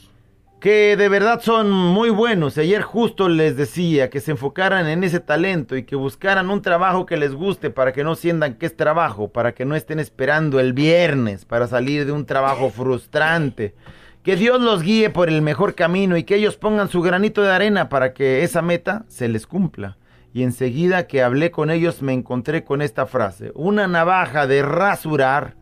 [0.61, 2.59] Que de verdad son muy buenos.
[2.59, 7.07] Ayer justo les decía que se enfocaran en ese talento y que buscaran un trabajo
[7.07, 10.61] que les guste para que no sientan que es trabajo, para que no estén esperando
[10.61, 13.75] el viernes para salir de un trabajo frustrante.
[14.23, 17.53] Que Dios los guíe por el mejor camino y que ellos pongan su granito de
[17.53, 19.97] arena para que esa meta se les cumpla.
[20.35, 23.51] Y enseguida que hablé con ellos me encontré con esta frase.
[23.55, 25.57] Una navaja de rasurar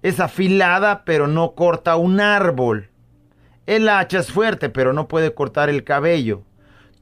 [0.00, 2.91] es afilada pero no corta un árbol.
[3.74, 6.42] El hacha es fuerte, pero no puede cortar el cabello.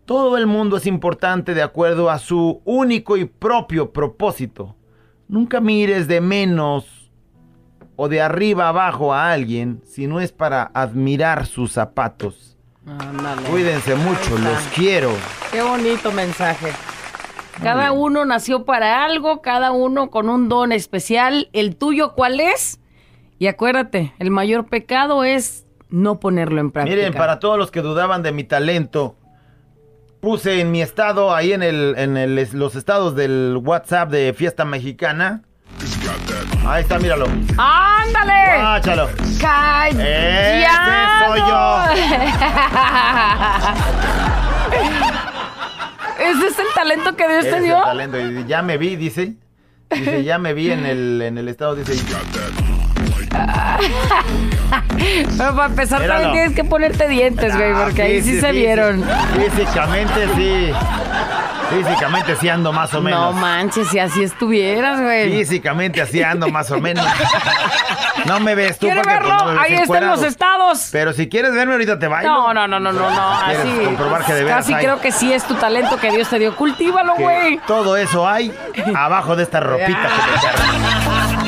[0.05, 4.77] Todo el mundo es importante de acuerdo a su único y propio propósito.
[5.27, 7.11] Nunca mires de menos
[7.97, 12.57] o de arriba abajo a alguien si no es para admirar sus zapatos.
[13.51, 15.11] Cuídense mucho, los quiero.
[15.51, 16.71] Qué bonito mensaje.
[17.65, 21.49] Cada uno nació para algo, cada uno con un don especial.
[21.53, 22.79] ¿El tuyo cuál es?
[23.41, 26.97] Y acuérdate, el mayor pecado es no ponerlo en práctica.
[26.97, 29.17] Miren, para todos los que dudaban de mi talento,
[30.21, 34.65] puse en mi estado, ahí en, el, en el- los estados del WhatsApp de Fiesta
[34.65, 35.43] Mexicana.
[36.67, 37.27] Ahí está, míralo.
[37.57, 38.59] ¡Ándale!
[38.61, 39.09] Guáchalo.
[39.41, 40.61] ¡Cállate!
[40.63, 40.69] Ese
[41.27, 41.41] soy
[46.21, 47.79] ¿Ese es el talento que Dios te es dio?
[47.79, 48.19] el talento.
[48.21, 49.35] Y ya me vi, dice.
[49.91, 51.95] Dice, ya me vi en el, en el estado, dice.
[55.39, 56.23] Pero para empezar Míralo.
[56.23, 59.05] también tienes que ponerte dientes, güey, porque ahí sí, se vieron.
[59.35, 60.73] Físicamente sí.
[61.71, 63.33] Físicamente sí ando más o menos.
[63.35, 65.31] No manches, si así estuvieras, güey.
[65.39, 67.07] Físicamente así ando más o menos.
[68.27, 69.39] No me ves tú ¿Quiere porque pues, verlo?
[69.39, 70.17] no me ves Ahí está en encuerado.
[70.17, 70.89] los estados.
[70.91, 72.29] Pero si quieres verme ahorita te bailo.
[72.29, 73.39] No, no, no, no, no, no.
[73.47, 73.85] ¿Quieres Así.
[73.85, 74.85] comprobar que de veras Casi hay?
[74.85, 76.57] creo que sí es tu talento que Dios te dio.
[76.57, 77.59] Cultívalo, güey.
[77.67, 78.53] Todo eso hay
[78.95, 81.41] abajo de esta ropita que te.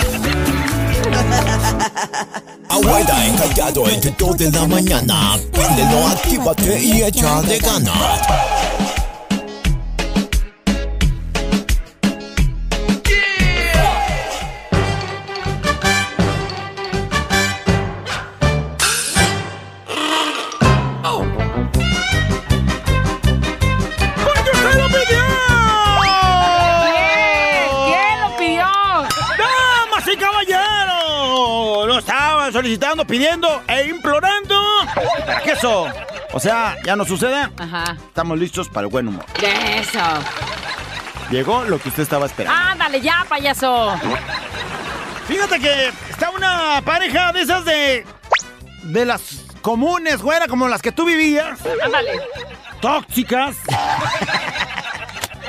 [2.82, 5.38] Abuela encallado entre 2 de la mañana.
[5.52, 8.81] Préndelo, actívate y échale ganas.
[32.52, 34.54] Solicitando, pidiendo e implorando
[35.24, 35.86] para que eso,
[36.32, 37.50] o sea, ya no suceda.
[37.58, 37.96] Ajá.
[38.06, 39.24] Estamos listos para el buen humor.
[39.42, 39.98] Eso.
[41.30, 42.60] Llegó lo que usted estaba esperando.
[42.60, 43.98] Ándale ya, payaso.
[45.26, 48.04] Fíjate que está una pareja de esas de.
[48.82, 51.58] de las comunes, güera, como las que tú vivías.
[51.82, 52.20] Ándale.
[52.82, 53.56] Tóxicas.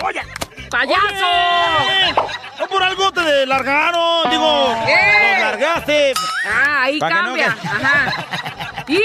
[0.05, 0.21] Oye.
[0.73, 1.29] ¡Payaso!
[1.85, 2.09] Oye,
[2.59, 4.75] No por algo te largaron, digo.
[4.87, 5.33] ¡Eh!
[5.33, 6.13] Los largaste.
[6.51, 7.55] Ah, ahí Pa' no cambia.
[7.63, 8.11] Ajá.
[8.87, 8.99] Y.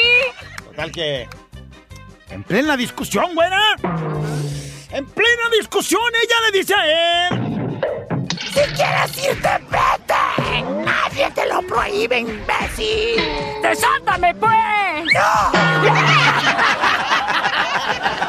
[0.65, 1.29] Total que.
[2.31, 3.61] En plena discusión, güera.
[4.93, 7.81] En plena discusión, ella le dice a él.
[8.41, 10.63] Si quieres irte, vete.
[10.87, 13.23] Nadie te lo prohíbe, imbécil.
[13.63, 15.05] ¡Desátame, pues!
[15.11, 15.53] Dios,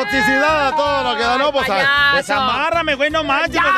[0.00, 3.54] toxicidad, todo lo que da, no, pues a- desamárrame, güey, no manches.
[3.54, 3.62] ¡Ya!
[3.62, 3.74] pues,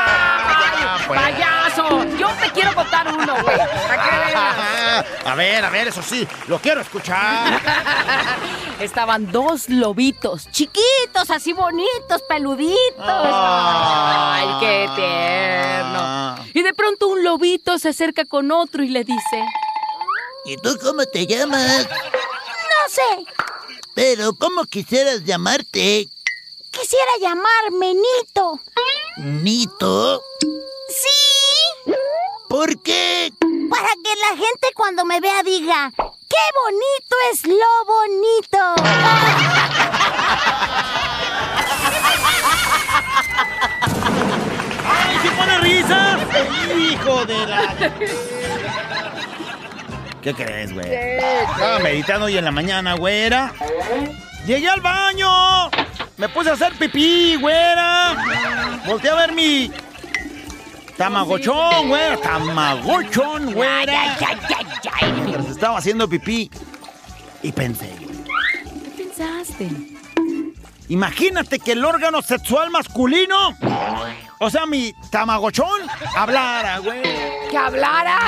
[0.87, 1.21] ah, pues.
[1.21, 2.05] ¡Payaso!
[2.19, 3.57] Yo te quiero contar uno, güey.
[3.57, 5.05] ¿Para qué veas?
[5.27, 7.61] A ver, a ver, eso sí, lo quiero escuchar.
[8.81, 12.77] Estaban dos lobitos, chiquitos, así bonitos, peluditos.
[12.99, 14.35] Ah.
[14.37, 16.37] ¡Ay, qué tierno!
[16.55, 19.45] Y de pronto un lobito se acerca con otro y le dice...
[20.45, 21.89] ¿Y tú cómo te llamas?
[21.89, 23.25] No sé.
[23.97, 26.11] Pero ¿cómo quisieras llamarte?
[26.71, 28.61] Quisiera llamarme Nito.
[29.17, 30.23] ¿Nito?
[30.91, 31.93] Sí.
[32.47, 33.33] ¿Por qué?
[33.71, 38.75] Para que la gente cuando me vea diga, ¡qué bonito es lo bonito!
[44.85, 46.19] ¡Ay, sí pone risa!
[46.77, 49.13] ¡Hijo de la...
[50.27, 50.93] ¿Qué crees, güey?
[50.93, 53.53] Estaba meditando hoy en la mañana, güera.
[54.45, 55.71] Llegué al baño.
[56.17, 58.17] Me puse a hacer pipí, güera.
[58.85, 59.71] Volteé a ver mi...
[60.97, 62.17] Tamagochón, güera.
[62.17, 64.17] Tamagochón, güera.
[65.15, 66.51] Mientras estaba haciendo pipí.
[67.45, 67.95] Y pensé,
[68.97, 69.71] ¿Qué pensaste?
[70.89, 73.57] imagínate que el órgano sexual masculino,
[74.39, 75.83] o sea, mi tamagochón
[76.17, 77.03] hablara, güey.
[77.51, 78.19] ¿Que hablara?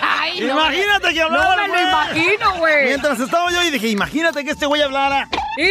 [0.00, 1.66] Ay, no, imagínate que hablara.
[1.66, 1.84] No me güey.
[1.84, 2.84] lo imagino, güey.
[2.86, 5.28] Mientras estaba yo y dije, imagínate que este güey hablara.
[5.58, 5.68] ¿Y?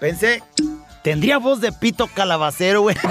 [0.00, 0.42] Pensé,
[1.02, 2.96] tendría voz de pito calabacero, güey.
[2.96, 3.10] ya,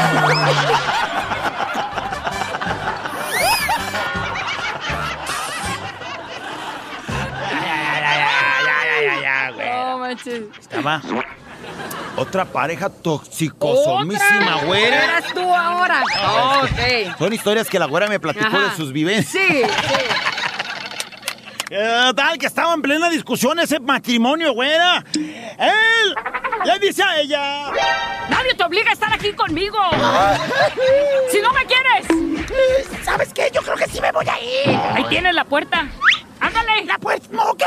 [8.02, 8.30] ya, ya,
[8.66, 9.70] ya, ya, ya, ya, güey.
[9.70, 10.44] No manches.
[10.60, 11.02] Estaba
[12.16, 14.66] otra pareja toxicosomísima, ¿Otra?
[14.68, 15.04] güera.
[15.04, 16.04] Eras tú ahora.
[16.26, 17.18] Oh, ok.
[17.18, 18.70] Son historias que la güera me platicó Ajá.
[18.70, 19.44] de sus vivencias.
[19.46, 19.64] Sí, sí.
[21.76, 25.04] Eh, tal que estaba en plena discusión ese matrimonio, güera.
[25.16, 26.16] Él
[26.66, 27.72] le dice a ella.
[28.30, 29.80] Nadie te obliga a estar aquí conmigo.
[31.32, 32.06] Si no me quieres.
[33.04, 33.50] ¿Sabes qué?
[33.52, 34.80] Yo creo que sí me voy a ir.
[34.94, 35.88] Ahí tienes la puerta.
[36.40, 36.86] Ándale.
[36.86, 37.66] La puerta, ¿no qué?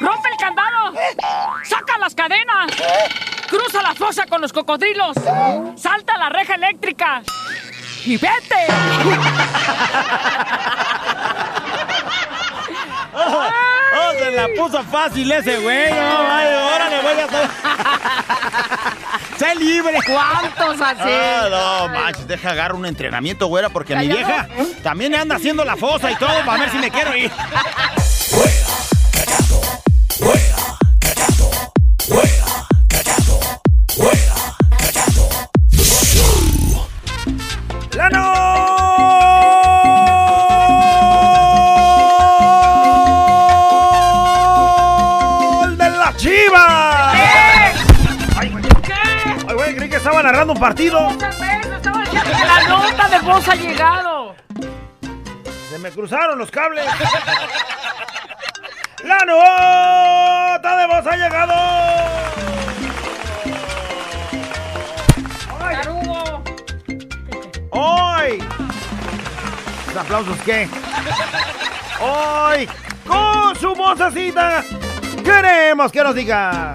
[0.00, 0.92] Rompe el candado.
[1.64, 2.70] Saca las cadenas.
[3.48, 5.16] Cruza la fosa con los cocodrilos.
[5.76, 7.22] Salta la reja eléctrica.
[8.04, 8.66] Y vete.
[13.14, 13.18] Oh,
[13.96, 15.90] oh, se la puso fácil ese güey.
[15.90, 17.50] No, vale, órale, voy a hacer.
[19.38, 19.98] ¡Sé libre!
[20.06, 21.10] ¿Cuántos así?
[21.10, 24.48] Ah, no, manches, deja agarrar un entrenamiento, güera, porque mi vieja
[24.82, 27.32] también anda haciendo la fosa y todo para ver si me quiero ir.
[30.20, 30.28] ¡La
[45.40, 47.12] gol de la chiva!
[48.36, 48.64] ¡Ay, güey!
[49.48, 49.76] ¡Ay, güey!
[49.76, 51.10] Creí que estaba narrando un partido.
[51.10, 54.36] La nota de voz ha llegado.
[55.70, 56.84] Se me cruzaron los cables.
[59.04, 61.54] ¡La nota de voz ha llegado!
[67.70, 68.42] ¡Hoy!
[69.88, 70.68] ¿Los aplausos qué?
[72.00, 72.66] ¡Hoy!
[73.06, 74.64] ¡Con su vocecita!
[75.22, 76.72] ¡Queremos que nos diga!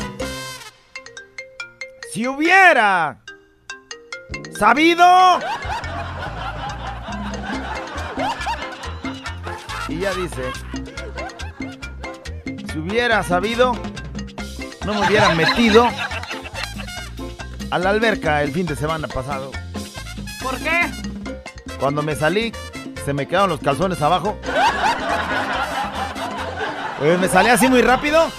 [2.14, 3.18] Si hubiera
[4.56, 5.40] sabido.
[9.88, 10.52] Y ya dice.
[12.72, 13.74] Si hubiera sabido,
[14.86, 15.88] no me hubiera metido
[17.72, 19.52] a la alberca el fin de semana pasado.
[20.42, 20.92] ¿Por qué?
[21.80, 22.52] Cuando me salí,
[23.06, 24.38] se me quedaron los calzones abajo.
[27.02, 28.30] Eh, me salí así muy rápido.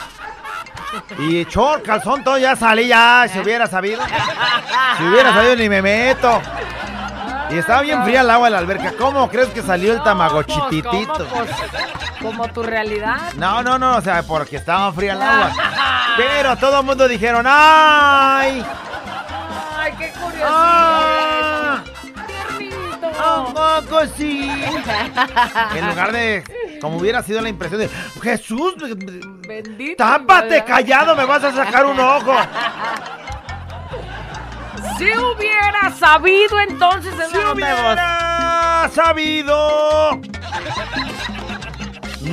[1.18, 4.02] Y el calzón todo, ya salí ya, si hubiera sabido.
[4.98, 6.40] Si hubiera sabido ni me meto.
[7.52, 8.92] Y estaba bien fría el agua de la alberca.
[8.96, 11.12] ¿Cómo crees que salió el tamagochititito?
[11.12, 11.50] ¿Cómo, pues,
[12.20, 13.32] como tu realidad.
[13.36, 15.52] No, no, no, o sea, porque estaba fría el agua.
[16.16, 18.64] Pero todo el mundo dijeron, ¡ay!
[19.76, 20.46] Ay, qué curioso.
[20.46, 21.82] ¡Ah!
[22.26, 23.06] Tiernito.
[23.18, 24.50] ¿A poco sí?
[25.74, 26.44] En lugar de,
[26.80, 27.90] como hubiera sido la impresión de,
[28.22, 28.74] Jesús,
[29.46, 29.96] Bendito.
[29.96, 32.34] tápate callado, me vas a sacar un ojo.
[35.00, 37.54] Si hubiera sabido entonces es Si la voz.
[37.54, 40.20] hubiera sabido,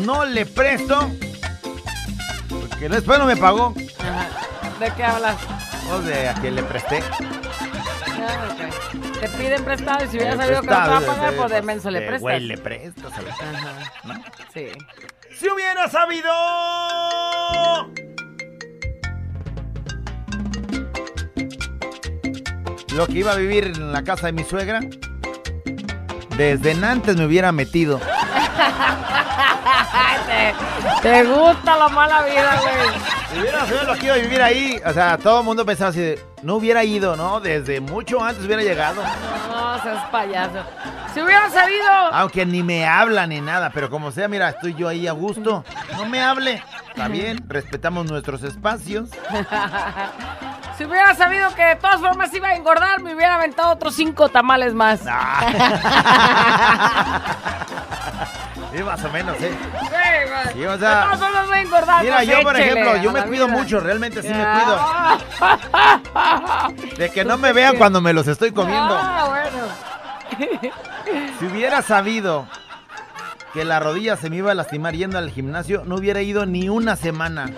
[0.03, 1.10] no le presto,
[2.49, 3.73] porque después no me pagó.
[3.73, 5.38] ¿De qué hablas?
[5.93, 7.01] O de a quien le presté.
[8.19, 8.60] Ah, ok.
[9.21, 11.49] Te piden prestado y si hubiera Eh, sabido que no te va a pagar, pues
[11.49, 12.21] de pues, menso le prestas.
[12.21, 13.13] Güey, le prestas.
[13.15, 13.34] ¿sabes?
[13.34, 13.93] Ajá.
[14.03, 14.13] ¿No?
[14.53, 14.67] Sí.
[15.39, 16.30] Si hubiera sabido.
[22.97, 24.79] Lo que iba a vivir en la casa de mi suegra.
[26.36, 27.99] Desde antes me hubiera metido.
[30.25, 30.55] te,
[31.03, 32.73] te gusta la mala vida, güey.
[33.31, 35.91] Si hubiera sabido lo que iba a vivir ahí, o sea, todo el mundo pensaba
[35.91, 37.39] así, de, no hubiera ido, ¿no?
[37.39, 39.03] Desde mucho antes hubiera llegado.
[39.03, 40.63] No, seas payaso.
[41.13, 41.91] Si hubiera sabido.
[42.13, 45.63] Aunque ni me habla ni nada, pero como sea, mira, estoy yo ahí a gusto.
[45.91, 46.63] No me hable.
[46.89, 49.12] Está bien, respetamos nuestros espacios.
[50.78, 54.30] Si hubiera sabido que de todas formas iba a engordar, me hubiera aventado otros cinco
[54.30, 55.02] tamales más.
[58.76, 59.58] Sí, más o menos, ¿eh?
[60.54, 62.04] Sí, o sea, formas voy a engordar.
[62.04, 63.58] Mira, pues yo por ejemplo, yo me cuido vida.
[63.58, 65.18] mucho, realmente sí me Ah.
[66.68, 66.86] cuido.
[66.98, 68.96] De que no me vean cuando me los estoy comiendo.
[69.02, 69.68] Ah, bueno.
[71.40, 72.46] Si hubiera sabido
[73.54, 76.68] que la rodilla se me iba a lastimar yendo al gimnasio, no hubiera ido ni
[76.70, 77.50] una semana.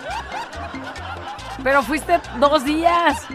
[1.64, 3.26] Pero fuiste dos días.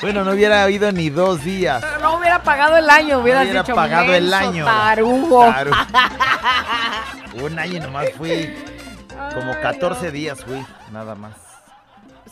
[0.00, 1.82] Bueno, no hubiera ido ni dos días.
[1.84, 4.64] Pero no hubiera pagado el año, hubieras hubiera dicho pagado el año.
[4.64, 5.44] Tarugo.
[5.46, 5.86] Taru-
[7.42, 8.52] Un año nomás fui.
[9.34, 11.34] Como 14 días fui, nada más.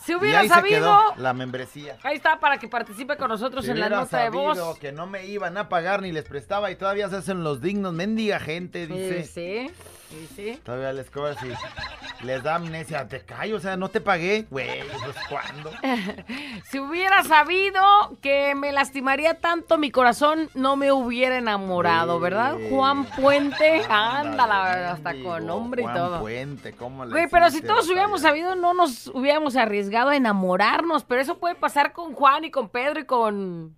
[0.03, 0.79] Si Y hubiera se sabido.
[0.79, 1.95] quedó la membresía.
[2.03, 4.57] Ahí está para que participe con nosotros Si en la nota de voz.
[4.57, 7.61] sabido que no me iban a pagar ni les prestaba y todavía se hacen los
[7.61, 9.23] dignos, mendiga gente, dice.
[9.23, 9.71] Sí, sí.
[10.13, 10.59] Sí, sí.
[10.63, 14.45] Todavía les cobras y, Les da amnesia, te callo, o sea, no te pagué.
[14.49, 15.71] Güey, pues ¿cuándo?
[16.65, 17.81] Si hubiera sabido
[18.21, 22.55] que me lastimaría tanto mi corazón, no me hubiera enamorado, ¿verdad?
[22.69, 26.19] Juan Puente, ándala, hasta con nombre y Juan todo.
[26.19, 31.03] Puente, ¿cómo le Güey, pero si todos hubiéramos sabido, no nos hubiéramos arriesgado a enamorarnos.
[31.03, 33.75] Pero eso puede pasar con Juan y con Pedro y con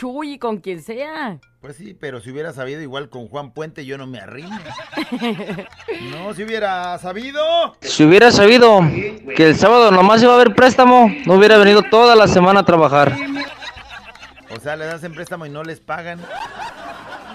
[0.00, 1.38] Chuy y con quien sea.
[1.60, 4.58] Pues sí, pero si hubiera sabido igual con Juan Puente, yo no me arrimo.
[6.10, 7.76] no, si hubiera sabido.
[7.82, 8.80] Si hubiera sabido
[9.36, 12.62] que el sábado nomás iba a haber préstamo, no hubiera venido toda la semana a
[12.64, 13.14] trabajar.
[14.56, 16.18] O sea, les hacen préstamo y no les pagan.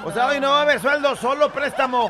[0.03, 2.09] O sea, hoy no va a haber sueldo, solo préstamo.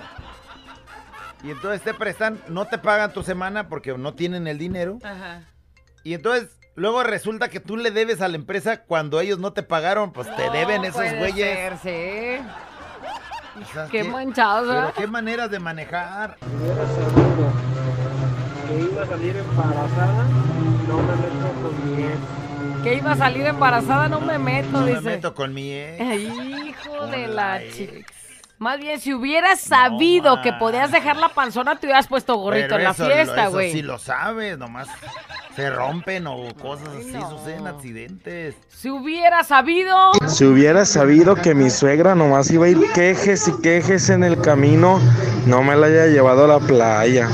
[1.43, 4.99] Y entonces te prestan, no te pagan tu semana porque no tienen el dinero.
[5.03, 5.41] Ajá.
[6.05, 9.63] Y entonces luego resulta que tú le debes a la empresa cuando ellos no te
[9.63, 11.79] pagaron, pues te deben esos güeyes.
[11.81, 12.45] ser, sí.
[13.61, 14.93] O sea, Qué manchados, Pero ¿verdad?
[14.97, 16.35] qué maneras de manejar.
[18.67, 20.23] que iba a salir embarazada,
[20.87, 22.83] no me meto con mi ex.
[22.83, 25.01] Que iba a salir embarazada, no me meto, No me dice.
[25.01, 26.01] meto con mi ex.
[26.23, 28.05] Hijo de la la chica.
[28.57, 32.77] Más bien, si hubieras sabido que podías dejar la panzona, te hubieras puesto gorrito Pero
[32.77, 33.71] en la eso- fiesta, eso güey.
[33.73, 34.87] sí lo sabes, nomás
[35.57, 38.55] se rompen o cosas así, suceden accidentes.
[38.69, 40.13] Si hubiera sabido.
[40.27, 44.39] Si hubiera sabido que mi suegra nomás iba a ir quejes y quejes en el
[44.41, 45.01] camino,
[45.45, 47.27] no me la haya llevado a la playa.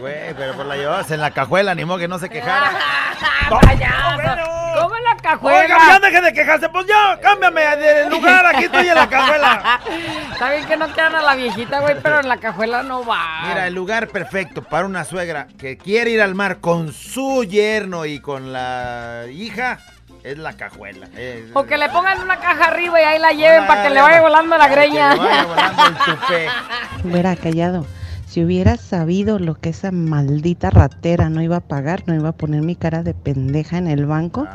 [0.00, 2.70] Güey, pero por la llevabas en la cajuela, ni modo que no se quejara.
[3.50, 4.80] ¡Payaso!
[4.80, 4.94] ¿Cómo
[5.30, 5.60] cajuela?
[5.60, 9.80] Oiga, ya deje de quejarse, pues ya, cámbiame de lugar, aquí estoy en la cajuela.
[10.32, 13.42] Está bien que no quedan a la viejita, güey, pero en la cajuela no va.
[13.48, 18.06] Mira, el lugar perfecto para una suegra que quiere ir al mar con su yerno
[18.06, 19.78] y con la hija
[20.22, 21.06] es la cajuela.
[21.16, 24.02] Eh, O que le pongan una caja arriba y ahí la lleven para que le
[24.02, 25.14] vaya volando la para que le greña.
[25.14, 26.48] vaya volando el tupé.
[27.04, 27.86] Hubiera callado.
[28.26, 32.32] Si hubiera sabido lo que esa maldita ratera no iba a pagar, no iba a
[32.32, 34.46] poner mi cara de pendeja en el banco,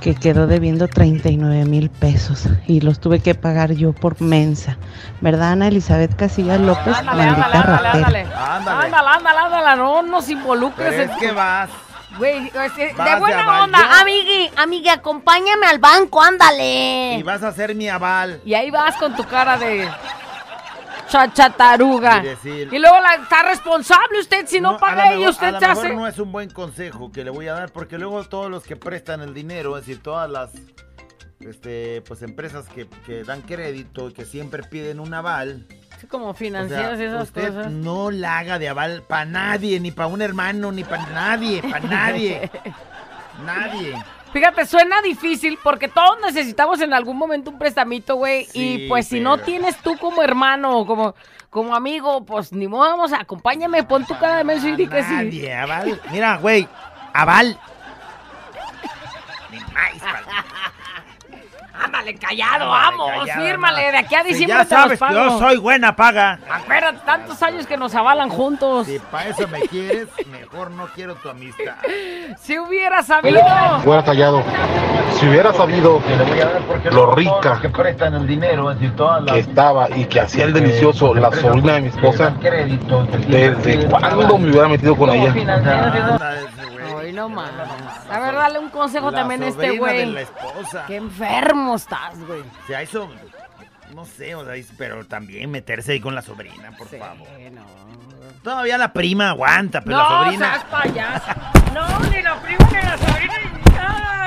[0.00, 4.76] que quedó debiendo 39 mil pesos y los tuve que pagar yo por mensa.
[5.20, 6.94] ¿Verdad, Ana Elizabeth Casillas López?
[6.96, 7.92] Ándale, maldita ándale, ándale, ratera.
[7.96, 8.20] ándale.
[8.22, 8.84] Ándale.
[8.86, 10.90] Ándale, ándale, ándale, no nos involucres.
[10.90, 11.70] Pero en- es que vas.
[12.18, 17.16] Güey, Vas de buena onda, amigui, amiga, acompáñame al banco, ándale.
[17.18, 18.40] Y vas a ser mi aval.
[18.44, 19.88] Y ahí vas con tu cara de
[21.08, 22.22] chachataruga.
[22.22, 25.60] Y decir- Y luego la, está responsable usted si no, paga y usted a lo
[25.60, 25.94] se mejor hace.
[25.96, 28.76] no es un buen consejo que le voy a dar porque luego todos los que
[28.76, 30.50] prestan el dinero, es decir, todas las
[31.40, 35.66] este, pues empresas que, que dan crédito y que siempre piden un aval.
[36.00, 37.70] Sí, como o sea, financieras y esas usted cosas.
[37.72, 41.80] no la haga de aval para nadie, ni para un hermano, ni para nadie, para
[41.80, 42.50] nadie.
[43.44, 43.94] nadie.
[44.34, 48.46] Fíjate, suena difícil porque todos necesitamos en algún momento un prestamito, güey.
[48.46, 51.14] Sí, y pues si no tienes tú como hermano o como,
[51.50, 55.04] como amigo, pues ni modo, vamos, acompáñame, pon tu cara de menso y di que
[55.04, 55.14] sí.
[55.14, 56.00] Nadie, aval.
[56.10, 56.68] Mira, güey,
[57.12, 57.56] aval.
[59.52, 59.92] Ni más,
[61.82, 63.92] Ándale, callado, Ándale, vamos, callado, fírmale, no.
[63.92, 65.14] de aquí a Si diciembre ya te los pago.
[65.14, 66.38] yo soy buena paga.
[66.50, 68.86] Acuérdate, tantos años que nos avalan juntos.
[68.86, 71.74] Si para eso me quieres, mejor no quiero tu amistad.
[72.38, 73.40] Si hubiera sabido.
[73.84, 74.42] Hubiera callado.
[75.18, 76.00] Si hubiera sabido
[76.90, 80.52] lo rica que prestan el dinero, es decir, todas que estaba y que hacía el
[80.52, 82.34] delicioso la sobrina de mi esposa,
[83.28, 85.32] ¿desde cuándo me hubiera metido con ella?
[86.98, 87.50] Ay, no más.
[88.10, 90.06] A ver, dale un consejo La también a este güey.
[90.06, 90.84] la esposa.
[90.86, 92.40] Qué enfermo estás, güey.
[92.40, 93.08] O sea, eso,
[93.94, 97.26] no sé, o sea, pero también meterse ahí con la sobrina, por favor.
[98.42, 100.50] Todavía la prima aguanta, pero la no, sobrina...
[100.50, 101.26] seas payaso.
[101.72, 103.34] No, ni la prima ni la sobrina.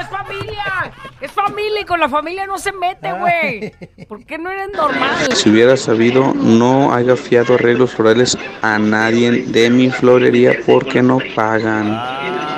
[0.02, 0.92] Es familia.
[1.20, 3.74] Es familia y con la familia no se mete, güey.
[4.08, 5.36] ¿Por qué no eres normal?
[5.36, 11.20] Si hubiera sabido, no haya fiado arreglos florales a nadie de mi florería porque no
[11.36, 11.86] pagan.
[11.88, 12.57] Mientras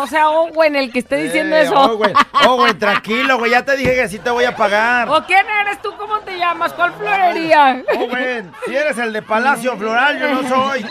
[0.00, 1.74] no sea Owen el que esté diciendo Eh, eso.
[1.74, 2.12] Oh, güey,
[2.46, 5.08] oh, güey, tranquilo, güey, ya te dije que sí te voy a pagar.
[5.10, 5.94] ¿O quién eres tú?
[5.98, 6.72] ¿Cómo te llamas?
[6.72, 7.82] ¿Cuál florería?
[8.08, 10.86] Güey, si eres el de Palacio Floral, yo no soy.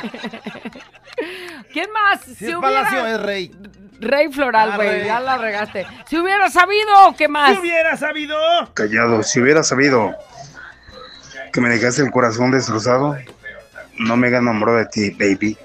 [1.74, 2.22] ¿Quién más?
[2.22, 3.52] Si es Palacio, es Rey.
[4.00, 5.06] Rey Floral, Ah, güey.
[5.06, 5.86] Ya la regaste.
[6.08, 7.52] Si hubiera sabido, ¿qué más?
[7.54, 8.38] Si hubiera sabido.
[8.74, 10.16] Callado, si hubiera sabido
[11.52, 13.18] que me dejaste el corazón destrozado,
[13.98, 15.58] no me enamoró de ti, baby.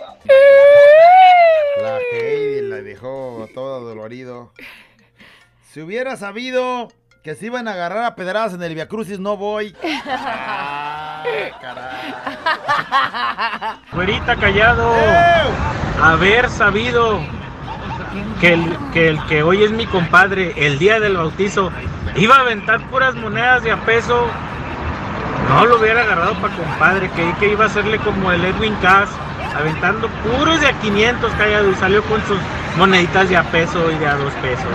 [1.83, 4.53] La Heidi la dejó todo dolorido.
[5.72, 6.89] Si hubiera sabido
[7.22, 9.75] que se iban a agarrar a pedradas en el Via Crucis, no voy.
[12.87, 14.93] Ah, Güerita callado.
[16.03, 17.18] Haber sabido
[18.41, 21.72] que el, que el que hoy es mi compadre, el día del bautizo,
[22.16, 24.27] iba a aventar puras monedas de a peso.
[25.49, 29.09] No lo hubiera agarrado para compadre, que, que iba a hacerle como el Edwin Cass,
[29.57, 32.38] aventando puros de a 500 callado y salió con sus
[32.76, 34.66] moneditas de a peso y de a dos pesos.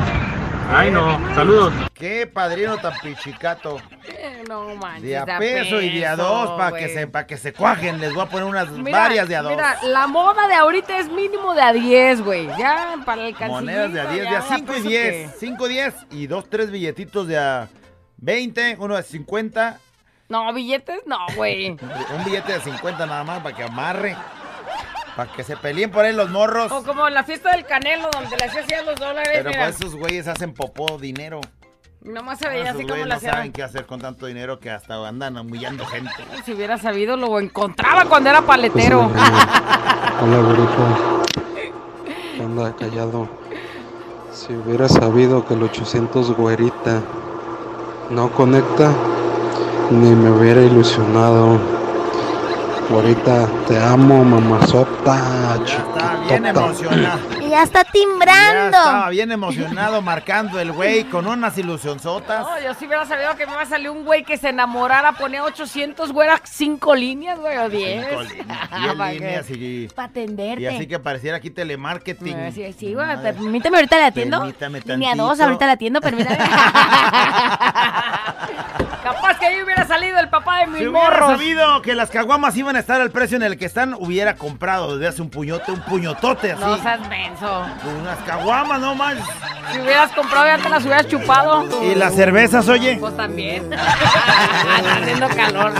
[0.71, 1.73] Ay no, saludos.
[1.95, 3.77] Qué padrino tan pichicato.
[4.05, 5.01] Eh, No manches.
[5.01, 7.99] De a de peso y de a dos para que se para que se cuajen.
[7.99, 9.51] Les voy a poner unas Mira, varias de a dos.
[9.51, 12.47] Mira, la moda de ahorita es mínimo de a 10, güey.
[12.57, 13.61] Ya para el calcillito.
[13.61, 15.35] Monedas de a 10, de a ya, 5 y pues, 10.
[15.39, 17.67] 5 y 10 y dos, tres billetitos de a
[18.17, 19.73] 20, uno de 50.
[19.73, 19.79] ¿qué?
[20.29, 21.71] No, billetes, no, güey.
[21.71, 24.15] Un billete de 50 nada más para que amarre.
[25.19, 26.71] Para que se peleen por ahí los morros.
[26.71, 29.29] O como en la fiesta del Canelo, donde le hacían los dólares.
[29.33, 29.65] Pero mira.
[29.65, 31.41] pues esos güeyes hacen popó dinero.
[31.99, 35.05] Nomás se veía así como la no saben qué hacer con tanto dinero que hasta
[35.05, 36.09] andan humillando gente.
[36.45, 39.01] Si hubiera sabido, lo encontraba cuando era paletero.
[40.21, 41.23] Hola, güerito.
[42.37, 43.27] ¿Qué onda, callado?
[44.31, 47.01] Si hubiera sabido que el 800 güerita
[48.09, 48.93] no conecta,
[49.91, 51.78] ni me hubiera ilusionado.
[52.89, 56.49] Güerita, te amo, mamazota, Bien chiquitota.
[56.49, 57.19] emocionado.
[57.38, 58.77] Y ya está Ya timbrando.
[58.77, 62.41] estaba bien emocionado marcando el güey con unas ilusionzotas.
[62.41, 65.13] No, yo si hubiera sabido que me iba a salir un güey que se enamorara,
[65.13, 68.05] ponía 800, güey, 5 líneas, güey, o 10.
[68.07, 70.61] Cinco líneas, diez líneas y, Para atenderte.
[70.63, 72.37] y así que pareciera aquí telemarketing.
[72.37, 74.39] Eh, Sí, sí, güey, permíteme ahorita le atiendo.
[74.39, 75.27] Permítame Línea tantito.
[75.27, 76.37] 2, ahorita le atiendo, permítame.
[79.03, 81.31] Capaz que ahí hubiera salido el papá de mis Si hubiera morros.
[81.31, 84.97] sabido que las caguamas iban a estar al precio en el que están, hubiera comprado
[84.97, 86.61] desde hace un puñote, un puñotote así.
[86.61, 86.99] No seas
[87.39, 87.65] menso.
[87.99, 89.17] Unas caguamas, no más.
[89.71, 91.83] Si hubieras comprado ya te las hubieras chupado.
[91.83, 92.97] ¿Y las cervezas, oye?
[92.99, 93.71] Pues también.
[93.73, 95.73] Está haciendo calor.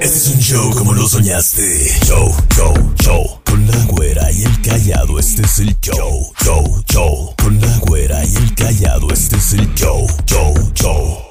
[0.00, 1.88] Este es un show como lo soñaste.
[2.04, 3.40] Show, show, show.
[3.44, 6.32] Con la güera y el callado, este es el show.
[6.42, 7.34] Show, show.
[7.42, 10.06] Con la güera y el callado, este es el show.
[10.26, 11.24] Show, show.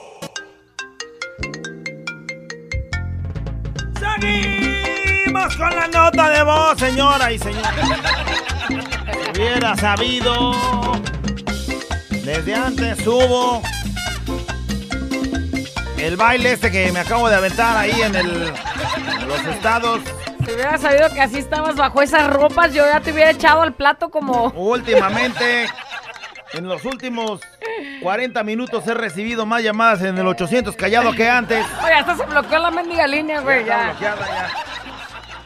[5.44, 7.66] Con la nota de voz, señora y señor.
[9.36, 10.54] Hubiera sabido.
[12.10, 13.62] Desde antes hubo.
[15.98, 18.54] El baile este que me acabo de aventar ahí en el.
[19.20, 20.00] en los estados.
[20.46, 23.74] Si hubiera sabido que así estabas bajo esas ropas, yo ya te hubiera echado al
[23.74, 24.46] plato como.
[24.56, 25.68] Últimamente,
[26.54, 27.42] en los últimos
[28.02, 31.66] 40 minutos he recibido más llamadas en el 800 callado que antes.
[31.84, 34.16] Oye, hasta se bloqueó la mendiga línea, güey, Ya ya.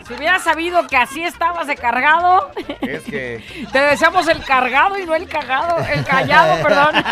[0.07, 2.51] Si hubiera sabido que así estabas de cargado,
[2.81, 3.43] Es que.
[3.71, 5.77] te deseamos el cargado y no el cagado.
[5.91, 6.95] El callado, perdón.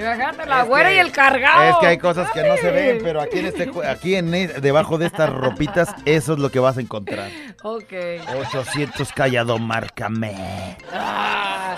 [0.00, 1.70] Imagínate la Es güera que- y el cargado.
[1.70, 4.46] Es que hay cosas que no se ven, pero aquí en este aquí en e-
[4.46, 7.28] debajo de estas ropitas, eso es lo que vas a encontrar.
[7.64, 7.92] Ok.
[8.40, 10.76] 800 callado, márcame.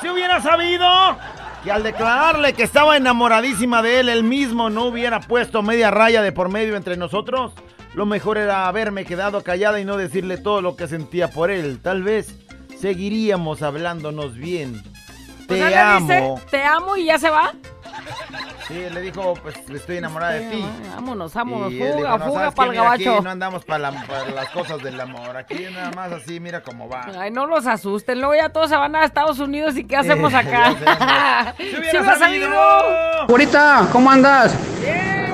[0.02, 0.86] Si hubiera sabido
[1.64, 6.22] que al declararle que estaba enamoradísima de él, él mismo no hubiera puesto media raya
[6.22, 7.52] de por medio entre nosotros,
[7.94, 11.80] lo mejor era haberme quedado callada y no decirle todo lo que sentía por él.
[11.82, 12.34] Tal vez
[12.78, 14.82] seguiríamos hablándonos bien.
[15.44, 16.06] O Te amo.
[16.06, 17.52] dice, te amo y ya se va.
[18.71, 20.64] Sí, le dijo, pues estoy enamorada de ti.
[20.95, 21.73] Vámonos, vámonos.
[21.73, 23.23] Y Fuga, dijo, "No, fuga para el Mira, aquí gabacho.
[23.25, 25.37] no andamos para las cosas del amor.
[25.37, 27.05] Aquí nada más así, mira cómo va.
[27.18, 28.21] Ay, no los asusten.
[28.21, 30.75] Luego ya todos se van a Estados Unidos y ¿qué hacemos acá?
[31.59, 33.25] Si hubiera.
[33.29, 34.55] Ahorita, ¿cómo andas?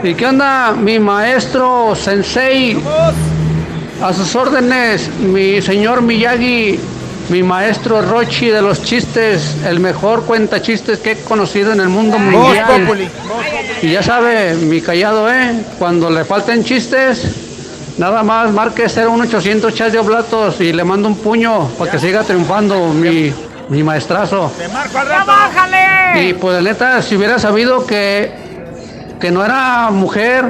[0.02, 2.82] ¿Y qué onda, mi maestro Sensei?
[4.02, 6.78] A sus órdenes, mi señor Miyagi,
[7.28, 11.88] mi maestro Rochi de los chistes, el mejor cuenta chistes que he conocido en el
[11.88, 13.10] mundo mundial.
[13.82, 15.64] Y ya sabe, mi callado, ¿eh?
[15.78, 17.24] Cuando le falten chistes,
[17.98, 22.22] nada más marque 01800 chas de oblatos y le mando un puño para que siga
[22.22, 23.32] triunfando mi,
[23.68, 24.52] mi maestrazo.
[26.20, 28.30] Y pues la neta, si hubiera sabido que,
[29.20, 30.44] que no era mujer,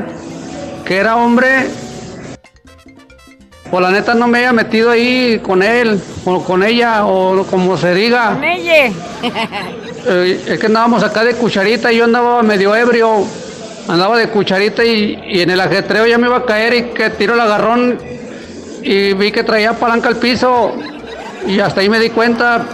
[0.85, 1.69] que era hombre,
[3.71, 7.77] pues la neta no me había metido ahí con él, o con ella, o como
[7.77, 8.35] se diga.
[8.35, 8.93] Con ella.
[10.09, 13.25] Eh, es que andábamos acá de cucharita y yo andaba medio ebrio.
[13.89, 17.11] Andaba de cucharita y, y en el ajetreo ya me iba a caer y que
[17.11, 17.99] tiro el agarrón
[18.83, 20.75] y vi que traía palanca al piso
[21.45, 22.65] y hasta ahí me di cuenta.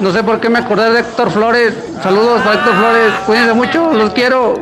[0.00, 1.74] No sé por qué me acordé de Héctor Flores.
[2.02, 3.12] Saludos para Héctor Flores.
[3.26, 4.54] Cuídense mucho, los quiero.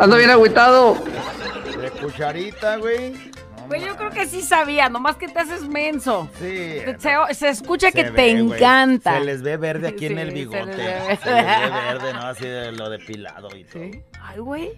[0.00, 0.96] Ando bien agüitado.
[1.80, 3.29] De cucharita, güey.
[3.70, 6.28] Güey, yo creo que sí sabía, nomás que te haces menso.
[6.40, 6.80] Sí.
[6.98, 8.54] Se, se escucha que te güey.
[8.56, 9.14] encanta.
[9.14, 10.66] Se les ve verde aquí en Sí, el se bigote.
[10.66, 11.70] les Se les verde.
[11.70, 12.20] ve verde, ¿no?
[12.22, 13.82] Así de lo depilado y todo.
[14.20, 14.72] Ay, güey.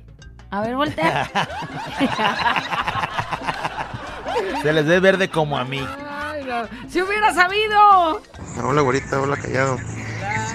[0.50, 1.30] A ver, voltea.
[4.62, 5.84] Se les ve verde como a mí.
[6.08, 6.68] Ay, no.
[6.88, 8.20] Si hubiera sabido.
[8.62, 9.78] Hola, güerita, hola, callado.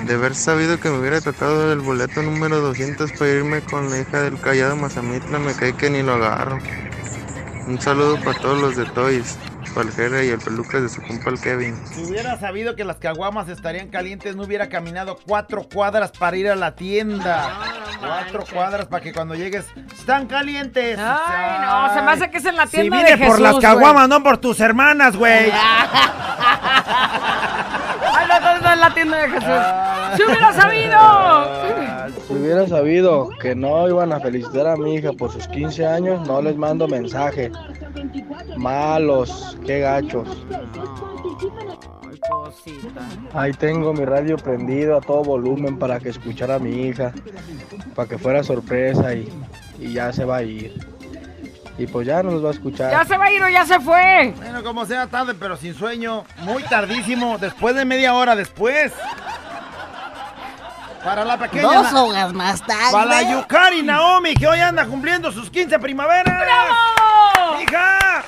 [0.05, 3.97] De haber sabido que me hubiera tocado el boleto número 200 para irme con la
[3.99, 6.59] hija del callado Mazamitla, me cae que ni lo agarro.
[7.67, 9.37] Un saludo para todos los de Toys,
[9.75, 11.75] para el Jera y el pelucas de su compa el Kevin.
[11.85, 16.49] Si hubiera sabido que las caguamas estarían calientes, no hubiera caminado cuatro cuadras para ir
[16.49, 17.59] a la tienda.
[17.99, 20.97] Cuatro cuadras para que cuando llegues, están calientes.
[20.97, 23.41] Ay, no, se me hace que es en la Si tienda vine de Jesús, por
[23.41, 25.51] las caguamas, no por tus hermanas, güey.
[25.55, 25.89] Ay,
[28.29, 29.96] no, no, no, es la tienda de Jesús.
[30.15, 30.97] ¡Si hubiera sabido!
[32.27, 36.27] Si hubiera sabido que no iban a felicitar a mi hija por sus 15 años,
[36.27, 37.51] no les mando mensaje.
[38.55, 40.27] Malos, qué gachos.
[42.09, 43.01] Ay, cosita.
[43.33, 47.13] Ahí tengo mi radio prendido a todo volumen para que escuchara a mi hija,
[47.95, 49.29] para que fuera sorpresa y,
[49.79, 50.73] y ya se va a ir.
[51.77, 52.91] Y pues ya no nos va a escuchar.
[52.91, 54.33] Ya se va a ir o ya se fue.
[54.35, 56.23] Bueno, como sea tarde, pero sin sueño.
[56.39, 58.93] Muy tardísimo, después de media hora después.
[61.03, 61.63] Para la pequeña.
[61.63, 62.91] Dos horas más tarde.
[62.91, 66.39] Para la Yukari Naomi, que hoy anda cumpliendo sus 15 primaveras.
[66.39, 67.61] ¡Bravo!
[67.61, 68.23] ¡Hija!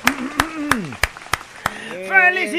[2.08, 2.50] ¡Feliz!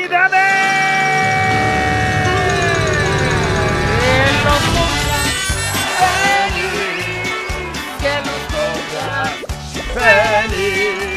[9.94, 11.11] ¡Que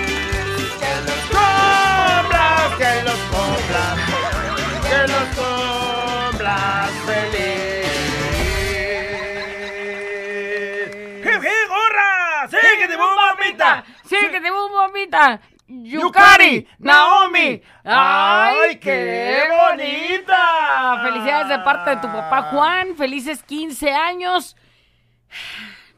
[13.64, 13.84] bombita!
[14.04, 15.40] ¡Síguete, bombita!
[15.66, 17.62] Yukari, Naomi.
[17.84, 21.00] ¡Ay, qué bonita!
[21.02, 22.94] Felicidades de parte de tu papá Juan.
[22.96, 24.56] Felices 15 años.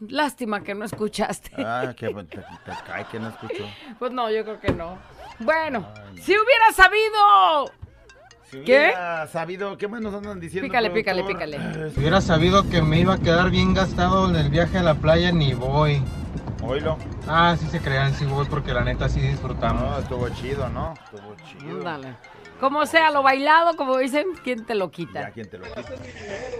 [0.00, 1.50] Lástima que no escuchaste.
[1.58, 3.64] Ah, que te, te cae que no escuchó.
[3.98, 4.98] Pues no, yo creo que no.
[5.40, 7.72] Bueno, si hubiera sabido.
[8.50, 8.76] Si ¿Qué?
[8.78, 10.68] hubiera sabido, ¿qué más nos andan diciendo?
[10.68, 11.90] Pícale, pícale, pícale.
[11.90, 14.94] Si hubiera sabido que me iba a quedar bien gastado en el viaje a la
[14.94, 16.02] playa, ni voy.
[17.28, 19.82] Ah, sí se crean, sí voy porque la neta sí disfrutamos.
[19.82, 20.94] No, estuvo chido, ¿no?
[21.04, 21.80] Estuvo chido.
[21.82, 22.16] Dale.
[22.60, 25.30] Como sea, lo bailado, como dicen, ¿quién te lo quita?
[25.32, 25.92] ¿Quién te lo quita?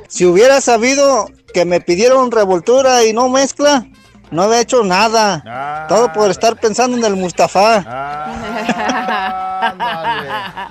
[0.09, 3.87] Si hubiera sabido que me pidieron revoltura y no mezcla,
[4.31, 5.43] no había hecho nada.
[5.47, 5.87] Ah.
[5.89, 7.85] Todo por estar pensando en el Mustafa.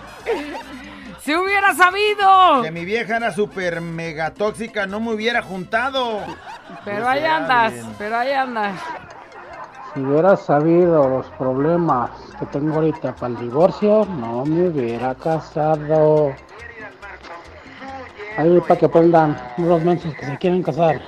[1.25, 2.61] Si hubiera sabido.
[2.61, 6.23] Que mi vieja era súper mega tóxica, no me hubiera juntado.
[6.86, 8.79] Pero ahí andas, pero ahí andas.
[9.96, 16.36] Si hubiera sabido los problemas que tengo ahorita para el divorcio, no me hubiera casado.
[18.38, 21.02] Ahí para que aprendan los mensos que se quieren casar.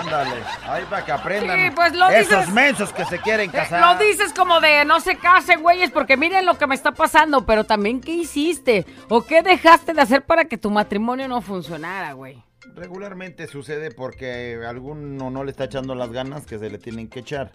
[0.00, 1.58] Ándale, ahí para que aprendan.
[1.58, 3.80] Sí, pues lo Esos dices- mensos que se quieren Eh, casar.
[3.98, 7.44] Lo dices como de no se casen, güeyes, porque miren lo que me está pasando,
[7.44, 12.12] pero también qué hiciste o qué dejaste de hacer para que tu matrimonio no funcionara,
[12.14, 12.42] güey.
[12.74, 17.20] Regularmente sucede porque alguno no le está echando las ganas que se le tienen que
[17.20, 17.50] echar.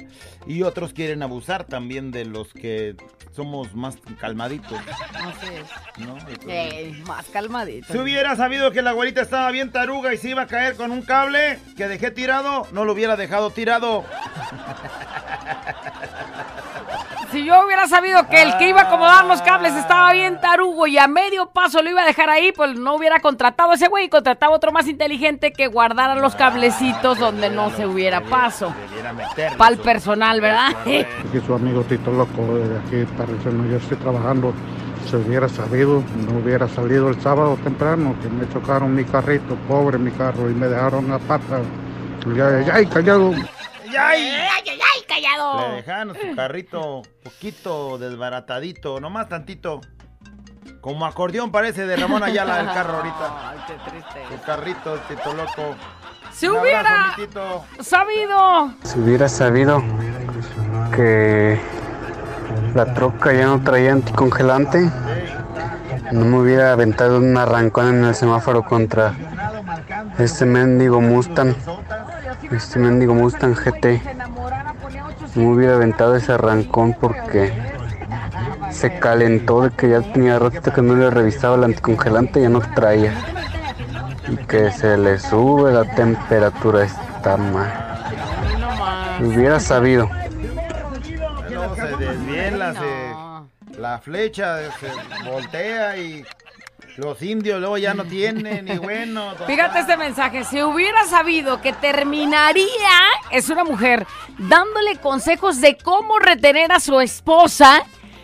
[0.45, 2.95] Y otros quieren abusar también de los que
[3.35, 4.79] somos más calmaditos.
[5.13, 6.05] Así es.
[6.05, 6.17] ¿no?
[6.17, 7.91] Entonces, Eh, más calmadito.
[7.91, 10.91] Si hubiera sabido que la abuelita estaba bien taruga y se iba a caer con
[10.91, 14.05] un cable que dejé tirado, no lo hubiera dejado tirado.
[17.31, 20.87] Si yo hubiera sabido que el que iba a acomodar los cables estaba bien tarugo
[20.87, 23.89] y a medio paso lo iba a dejar ahí, pues no hubiera contratado a ese
[23.89, 28.73] güey y contrataba otro más inteligente que guardara los cablecitos donde no se hubiera paso.
[29.57, 30.69] Para el personal, ¿verdad?
[30.81, 34.53] Aquí su amigo Tito Loco, de aquí para el yo estoy trabajando.
[35.09, 39.97] Si hubiera sabido, no hubiera salido el sábado temprano, que me chocaron mi carrito, pobre
[39.97, 41.61] mi carro, y me dejaron la pata.
[42.35, 43.33] Ya, ya, ya, callado.
[43.89, 44.29] ¡Ay!
[44.29, 45.69] ¡Ay, ay, ay, callado!
[45.69, 49.81] Le dejaron su carrito poquito desbaratadito, nomás tantito.
[50.81, 53.49] Como acordeón parece de Ramón Ayala el carro ahorita.
[53.49, 54.23] Ay, qué triste.
[54.33, 55.75] El carrito, Tito Loco.
[56.31, 58.71] Si Un hubiera abrazo, sabido.
[58.83, 59.83] Si hubiera sabido
[60.95, 61.59] que
[62.75, 64.89] la troca ya no traía anticongelante,
[66.11, 69.13] no me hubiera aventado un arrancón en el semáforo contra
[70.19, 71.55] este mendigo Mustang,
[72.51, 74.01] este mendigo Mustang GT.
[75.35, 77.53] No me hubiera aventado ese arrancón porque
[78.71, 82.59] se calentó de que ya tenía ratito que no le revisaba el anticongelante, ya no
[82.59, 83.13] traía.
[84.29, 87.73] Y que se le sube la temperatura a esta mal.
[89.21, 90.09] Hubiera sabido.
[91.49, 94.87] Luego se desviela, se- la flecha se
[95.29, 96.25] voltea y
[96.97, 99.33] los indios luego ya no tienen y bueno.
[99.45, 102.65] Fíjate este mensaje, si hubiera sabido que terminaría,
[103.31, 104.05] es una mujer,
[104.37, 107.83] dándole consejos de cómo retener a su esposa,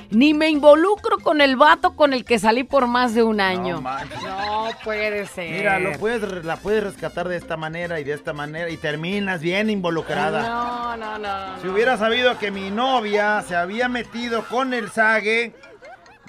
[0.09, 3.81] Ni me involucro con el vato con el que salí por más de un año.
[3.81, 5.49] No, puede ser.
[5.49, 9.41] Mira, lo puedes, la puedes rescatar de esta manera y de esta manera y terminas
[9.41, 10.47] bien involucrada.
[10.47, 11.59] No, no, no.
[11.63, 15.55] Si hubiera sabido que mi novia se había metido con el sague,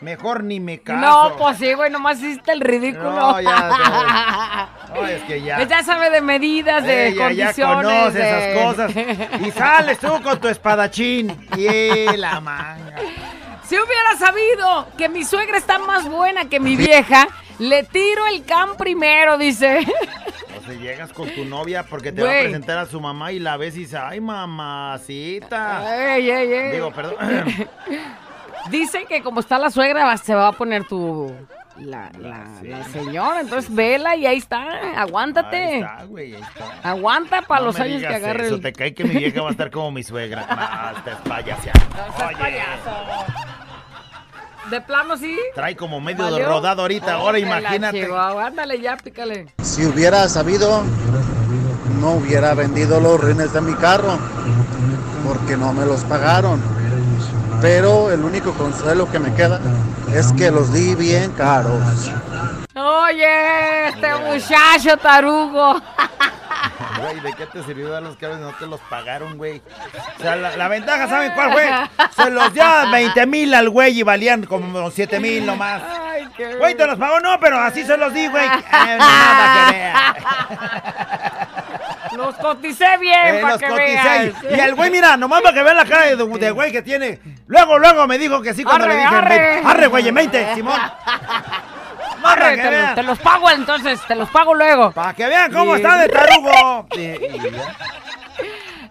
[0.01, 1.01] mejor ni me caso.
[1.30, 3.11] No, pues sí, güey, nomás hiciste el ridículo.
[3.12, 4.68] No, ya.
[4.95, 5.57] No, es que ya.
[5.57, 7.86] Pues ya sabe de medidas, de Ella ya condiciones.
[7.86, 9.40] conoce de- esas cosas.
[9.45, 11.49] Y sales tú con tu espadachín.
[11.57, 12.95] Y la manga.
[13.66, 17.26] Si hubiera sabido que mi suegra está más buena que mi vieja,
[17.59, 19.80] le tiro el can primero, dice.
[20.61, 23.40] O sea, llegas con tu novia porque te va a presentar a su mamá y
[23.40, 26.14] la ves y dice, ay, mamacita.
[26.16, 26.70] Ey, ey, ey.
[26.72, 27.16] Digo, perdón.
[28.70, 31.32] Dice que como está la suegra, va- se va a poner tu...
[31.76, 34.64] La, la, la señora, entonces vela y ahí está,
[34.96, 35.56] aguántate.
[35.56, 36.88] Ahí está, güey, ahí está.
[36.88, 38.60] Aguanta para No los años que agarre eso, el...
[38.62, 40.46] te cae que mi vieja va a estar como mi suegra.
[40.94, 41.80] No, estás payaseando.
[42.44, 42.62] Oye,
[44.70, 45.36] De plano sí.
[45.56, 46.46] trae como medio ¿Valió?
[46.48, 47.14] rodado ahorita.
[47.14, 48.08] Ahora Ay, que la imagínate.
[48.46, 49.52] Ándale ya, pícale.
[49.60, 50.84] Si hubiera sabido,
[52.00, 54.16] no hubiera vendido los rines de mi carro,
[55.26, 56.62] porque no me los pagaron.
[57.61, 59.61] Pero el único consuelo que me queda
[60.12, 62.11] es que los di bien caros.
[62.76, 65.80] Oye, este muchacho tarugo.
[67.00, 68.38] Güey, ¿de qué te sirvió dar los cables?
[68.38, 69.62] No te los pagaron, güey.
[70.18, 71.70] O sea, la, la ventaja, ¿saben cuál fue?
[72.16, 75.82] Se los dio a 20 mil al güey y valían como 7 mil nomás.
[75.82, 76.57] Ay, qué...
[76.57, 78.46] Güey, te los pagó, no, pero así se los di, güey.
[78.46, 80.16] Eh, nada que vea.
[82.16, 83.92] Los coticé bien Eh, para los que coticé.
[83.92, 84.34] veas.
[84.56, 87.18] Y el güey, mira, nomás para que vean la cara de, de güey que tiene.
[87.46, 89.14] Luego, luego me dijo que sí cuando Arre, le dije.
[89.16, 89.38] arre.
[89.38, 89.68] 20.
[89.68, 90.80] Arre, güey, en 20, Simón.
[92.24, 94.92] Arre, te, te los pago entonces, te los pago luego.
[94.92, 95.82] Para que vean cómo Sí.
[95.82, 96.86] está de tarugo.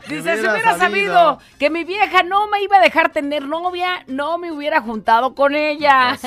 [0.08, 1.14] Dice, si hubiera hubiera sabido.
[1.16, 1.40] sabido.
[1.58, 5.56] que mi vieja no me iba a dejar tener novia, no me hubiera juntado con
[5.56, 6.12] ella.
[6.16, 6.20] Es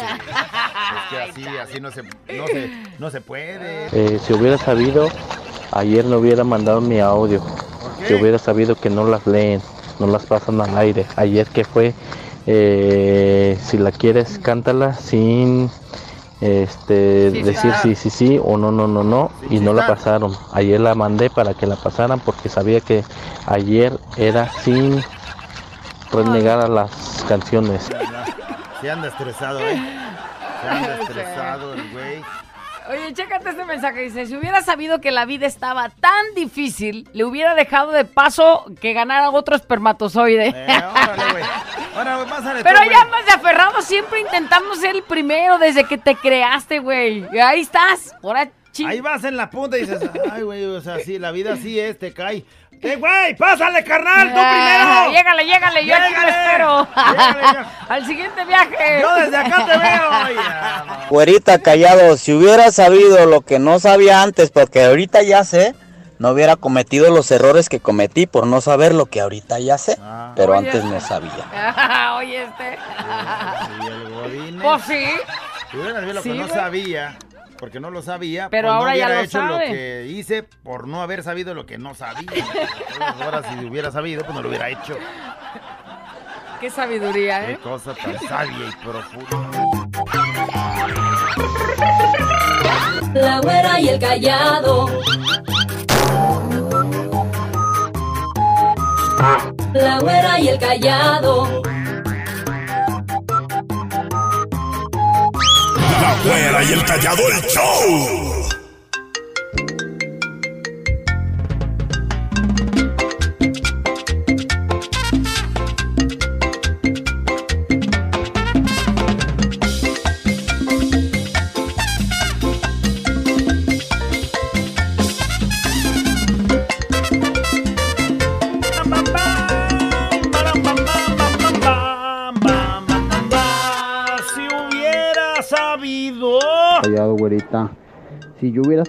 [1.11, 3.87] que así, así no se, no se, no se puede.
[3.93, 5.11] Eh, si hubiera sabido,
[5.73, 7.41] ayer no hubiera mandado mi audio.
[8.07, 9.61] Si hubiera sabido que no las leen,
[9.99, 11.07] no las pasan al aire.
[11.17, 11.95] Ayer que fue,
[12.47, 15.71] eh, si la quieres, cántala sin
[16.41, 19.31] este Sí, decir sí, sí, sí o no, no, no, no.
[19.51, 20.37] Y no la pasaron.
[20.53, 23.05] Ayer la mandé para que la pasaran porque sabía que
[23.47, 25.03] ayer era sin
[26.13, 26.91] renegar a las
[27.29, 27.89] canciones.
[28.81, 29.83] Se anda estresado, ¿eh?
[30.63, 31.81] Se anda estresado el.
[32.89, 34.03] Oye, chécate este mensaje.
[34.03, 38.65] Dice, si hubiera sabido que la vida estaba tan difícil, le hubiera dejado de paso
[38.81, 40.49] que ganara otro espermatozoide.
[40.49, 41.45] Eh, órale, güey.
[42.29, 46.15] Pásale Pero tú, ya más de aferrado, siempre intentando ser el primero desde que te
[46.15, 47.27] creaste, güey.
[47.39, 48.15] Ahí estás.
[48.23, 48.51] Ahora.
[48.87, 51.81] Ahí vas en la punta y dices, ay, güey, o sea, sí, la vida así
[51.81, 52.45] es, te cae.
[52.83, 53.35] ¡Eh, güey!
[53.37, 54.29] ¡Pásale, carnal!
[54.33, 55.13] ¡Tú Ah, primero!
[55.19, 56.31] Llégale, llégale, yo aquí lo Llégale.
[56.31, 56.89] espero.
[56.95, 57.59] Llégale.
[57.89, 58.99] Al siguiente viaje.
[59.01, 60.11] Yo desde acá te veo.
[61.11, 65.75] Güerita callado, si hubiera sabido lo que no sabía antes, porque ahorita ya sé,
[66.19, 69.99] no hubiera cometido los errores que cometí por no saber lo que ahorita ya sé,
[70.35, 70.67] pero Oye.
[70.69, 72.15] antes no sabía.
[72.17, 72.79] Oye, este.
[73.83, 74.59] Y el.
[74.63, 75.07] Pues sí.
[75.71, 76.55] Si hubiera sabido lo Sí, que no güey.
[76.57, 77.17] sabía,
[77.57, 79.53] porque no lo sabía, Pero pues no ahora ya hubiera lo hecho sabe.
[79.69, 82.31] lo que hice por no haber sabido lo que no sabía.
[83.21, 84.97] Ahora si hubiera sabido, pues no lo hubiera hecho.
[86.61, 87.59] Qué sabiduría, Qué ¿eh?
[87.63, 89.51] cosa tan sabia y profunda.
[93.15, 94.87] La güera y el callado.
[99.75, 101.63] La güera y el callado.
[106.01, 108.46] La güera y el callado el show.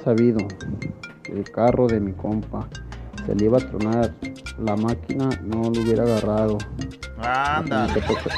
[0.07, 0.39] Sabido
[1.21, 2.65] que el carro de mi compa
[3.25, 4.13] se le iba a tronar
[4.57, 6.57] la máquina, no lo hubiera agarrado.
[7.21, 7.87] Anda.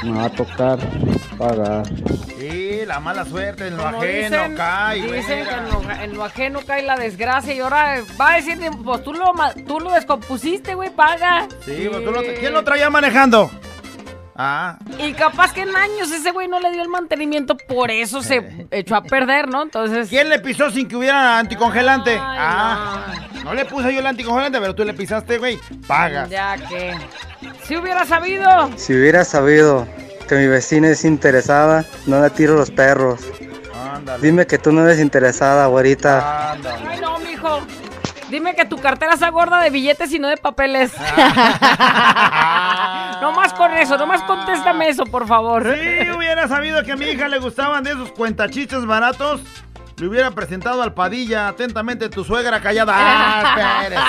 [0.02, 0.78] Me, va a tocar
[1.38, 1.86] pagar.
[2.38, 6.14] Sí, la mala suerte en lo Como ajeno dicen, cae, dicen que en lo, en
[6.16, 9.78] lo ajeno cae la desgracia y ahora va a decir, pues tú lo, ma- tú
[9.78, 11.46] lo descompusiste, güey, paga.
[11.64, 13.48] Sí, pues, tú lo- ¿quién lo traía manejando?
[14.42, 18.22] Ah, Y capaz que en años ese güey no le dio el mantenimiento, por eso
[18.22, 19.62] se echó a perder, ¿no?
[19.62, 20.08] Entonces...
[20.08, 22.16] ¿quién le pisó sin que hubiera anticongelante?
[22.18, 23.04] ah,
[23.44, 23.52] no.
[23.52, 25.58] le puse yo el anticongelante, pero tú le pisaste, güey.
[25.86, 26.30] Pagas.
[26.30, 26.96] Ya que...
[27.64, 28.70] Si hubiera sabido...
[28.76, 29.86] Si hubiera sabido
[30.26, 33.20] que mi vecina es interesada, no le tiro los perros.
[33.94, 34.26] Ándale.
[34.26, 36.52] Dime que tú no eres interesada, güerita.
[36.52, 36.62] Ay,
[36.98, 37.60] no, mijo.
[38.30, 40.92] Dime que tu cartera está gorda de billetes y no de papeles.
[40.96, 41.04] no
[43.32, 45.64] más con eso, no más contéstame eso, por favor.
[45.64, 49.42] Si hubiera sabido que a mi hija le gustaban de esos cuentachiches baratos,
[49.98, 51.48] le hubiera presentado al Padilla.
[51.48, 52.94] Atentamente, tu suegra callada.
[52.96, 54.02] ¡Ah, espérese!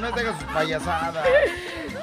[0.00, 1.24] No tenga sus payasadas.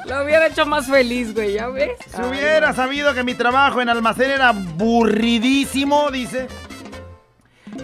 [0.05, 1.91] Lo hubiera hecho más feliz, güey, ¿ya ves?
[2.07, 6.47] Si hubiera sabido que mi trabajo en almacén era aburridísimo, dice.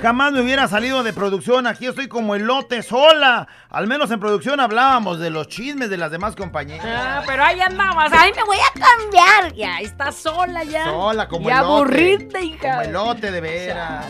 [0.01, 1.65] Jamás me hubiera salido de producción.
[1.65, 3.47] Aquí estoy como elote sola.
[3.69, 6.85] Al menos en producción hablábamos de los chismes de las demás compañías.
[6.85, 8.11] Ah, pero ahí andabas.
[8.15, 9.53] Ay, me voy a cambiar.
[9.55, 10.85] Ya, está sola ya.
[10.85, 11.65] Sola, como Y elote.
[11.65, 12.69] aburrida, hija.
[12.69, 14.05] Como elote de veras.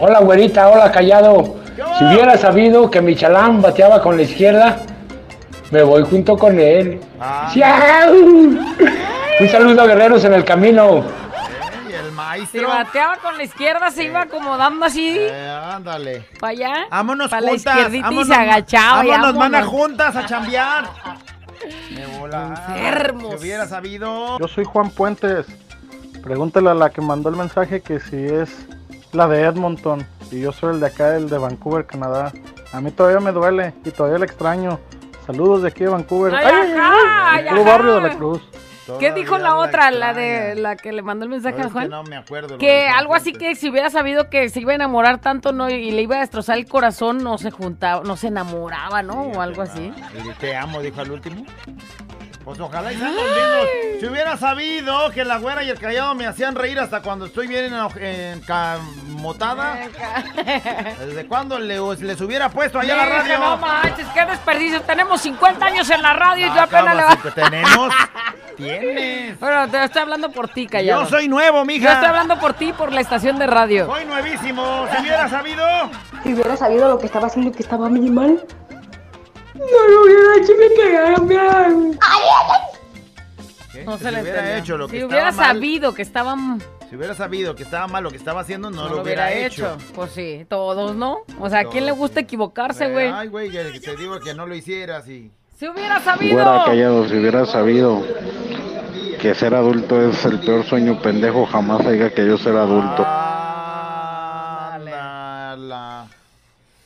[0.00, 1.56] Hola, güerita, hola, callado.
[1.98, 4.80] Si hubiera sabido que mi chalán bateaba con la izquierda,
[5.70, 7.00] me voy junto con él.
[7.20, 7.52] Ah.
[9.40, 11.04] Un saludo a guerreros en el camino.
[12.38, 12.68] Maestro.
[12.68, 15.16] bateaba con la izquierda, se iba acomodando así.
[15.18, 16.26] Eh, ándale.
[16.40, 16.74] Para allá.
[16.90, 17.74] Vámonos para la juntas.
[17.76, 19.02] izquierdita vámonos, y se agachaba.
[19.04, 19.66] Vámonos, mana, vámonos.
[19.66, 20.88] juntas a chambear.
[21.94, 22.66] Me volaba.
[22.76, 23.34] Enfermos.
[23.34, 24.38] Si hubiera sabido.
[24.38, 25.46] Yo soy Juan Puentes.
[26.22, 28.66] Pregúntale a la que mandó el mensaje que si es
[29.12, 32.32] la de Edmonton y yo soy el de acá, el de Vancouver, Canadá.
[32.72, 34.78] A mí todavía me duele y todavía le extraño.
[35.26, 36.34] Saludos de aquí de Vancouver.
[36.34, 37.70] Ay, ajá, ay, del puro ajá.
[37.70, 38.42] barrio de la Cruz.
[38.98, 41.72] ¿Qué dijo la otra, la de la que le mandó el mensaje a Es que
[41.72, 41.90] Juan?
[41.90, 42.58] no me acuerdo.
[42.58, 45.68] Que Juan algo así que si hubiera sabido que se iba a enamorar tanto no
[45.68, 49.22] y le iba a destrozar el corazón, no se juntaba, no se enamoraba, ¿no?
[49.22, 49.92] O algo así.
[50.24, 51.44] Y te amo, dijo al último.
[52.44, 53.12] Pues ojalá y sean.
[54.00, 57.46] Si hubiera sabido que la güera y el callado me hacían reír hasta cuando estoy
[57.46, 59.80] bien en, encamotada.
[60.98, 63.38] ¿Desde cuándo le- les hubiera puesto allá a la radio?
[63.38, 64.80] No manches, qué desperdicio.
[64.82, 67.16] Tenemos 50 años en la radio y yo apenas le va.
[67.34, 67.92] tenemos.
[68.58, 69.38] Tienes.
[69.38, 71.04] Bueno, te estoy hablando por ti, callado.
[71.04, 71.84] Yo soy nuevo, mija.
[71.84, 73.86] Yo estoy hablando por ti y por la estación de radio.
[73.86, 74.86] Soy nuevísimo.
[74.90, 75.64] Si hubiera sabido.
[76.24, 78.44] Si hubiera sabido lo que estaba haciendo que estaba muy mal,
[79.54, 81.98] no lo hubiera hecho y me pegaron bien.
[83.72, 83.84] ¿Qué?
[83.84, 86.96] No Si se le hubiera hecho lo que Si hubiera mal, sabido que estaban Si
[86.96, 89.78] hubiera sabido que estaba mal lo que estaba haciendo, no, no lo hubiera, hecho.
[89.94, 91.18] Pues sí, todos, ¿no?
[91.38, 93.06] O sea, ¿a quién le gusta equivocarse, güey?
[93.06, 95.30] Ay, güey, que te digo que no lo hicieras y...
[95.56, 96.34] Si hubiera sabido.
[96.34, 98.04] Fuera callado, si hubiera sabido
[99.18, 103.04] que ser adulto es el peor sueño pendejo, jamás haya que yo ser adulto.
[104.74, 106.06] Ándala.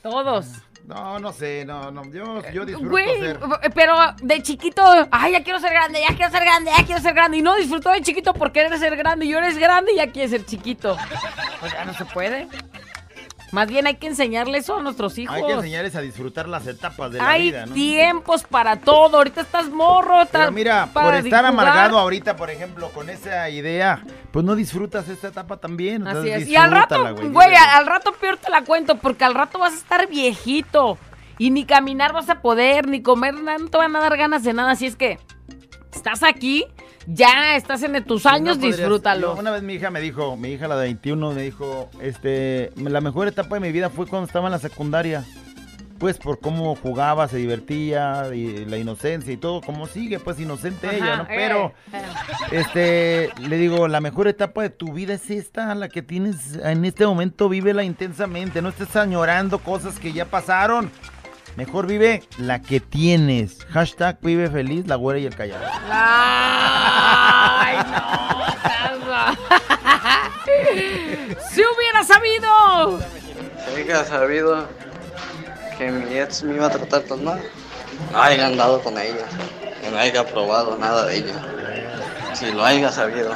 [0.02, 0.46] Todos.
[0.86, 3.38] No, no sé, no, no, yo, yo disfruto Güey, ser...
[3.74, 7.14] pero de chiquito, ay, ya quiero ser grande, ya quiero ser grande, ya quiero ser
[7.14, 7.36] grande.
[7.38, 9.26] Y no disfrutó de chiquito por querer ser grande.
[9.26, 10.96] Y ahora eres grande y ya quieres ser chiquito.
[11.60, 12.48] Pues ya no se puede.
[13.52, 15.36] Más bien hay que enseñarle eso a nuestros hijos.
[15.36, 17.74] Hay que enseñarles a disfrutar las etapas de la Hay vida, ¿no?
[17.74, 19.18] tiempos para todo.
[19.18, 20.22] Ahorita estás morro.
[20.22, 25.06] estás Pero mira, por estar amargado ahorita, por ejemplo, con esa idea, pues no disfrutas
[25.10, 26.06] esta etapa también.
[26.08, 26.48] Así entonces es.
[26.48, 29.74] Y al rato, güey, güey, al rato peor te la cuento, porque al rato vas
[29.74, 30.96] a estar viejito.
[31.36, 34.54] Y ni caminar vas a poder, ni comer no te van a dar ganas de
[34.54, 34.70] nada.
[34.70, 35.18] Así es que
[35.92, 36.66] estás aquí,
[37.06, 39.34] ya estás en tus no años, disfrútalo.
[39.34, 43.00] una vez mi hija me dijo, mi hija la de 21 me dijo, este, la
[43.00, 45.24] mejor etapa de mi vida fue cuando estaba en la secundaria.
[45.98, 50.88] Pues por cómo jugaba, se divertía, y la inocencia y todo, como sigue, pues inocente
[50.88, 51.22] Ajá, ella, ¿no?
[51.22, 52.02] eh, Pero, eh.
[52.50, 56.84] este, le digo, la mejor etapa de tu vida es esta, la que tienes en
[56.84, 60.90] este momento, vívela intensamente, no estés añorando cosas que ya pasaron.
[61.56, 63.64] Mejor vive la que tienes.
[63.70, 65.64] Hashtag vive feliz, la güera y el callado.
[65.90, 68.22] Ay, no,
[71.50, 73.00] si hubiera sabido.
[73.66, 74.66] Si haya sabido
[75.76, 77.42] que mi ex me iba a tratar tan mal,
[78.10, 79.26] no haya andado con ella,
[79.82, 81.34] que no haya probado nada de ella.
[82.32, 83.34] Si lo haya sabido.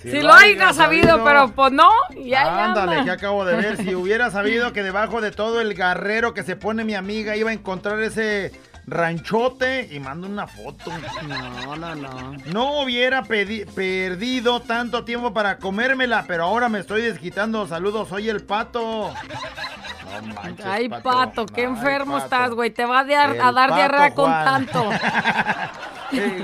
[0.00, 1.90] Si, lo haya sabido, pero pues no.
[2.14, 3.76] Ya, ya Ándale, que acabo de ver.
[3.78, 7.50] Si hubiera sabido que debajo de todo el garrero que se pone mi amiga iba
[7.50, 8.52] a encontrar ese
[8.88, 10.90] ranchote y mando una foto.
[11.26, 12.32] No, no, no.
[12.46, 17.66] No hubiera perdido tanto tiempo para comérmela, pero ahora me estoy desquitando.
[17.66, 19.12] Saludos, soy el pato.
[20.22, 22.24] No manches, Ay, pato, qué enfermo Pato.
[22.24, 22.70] estás, güey.
[22.70, 24.90] Te va a, a dar diarrea con tanto.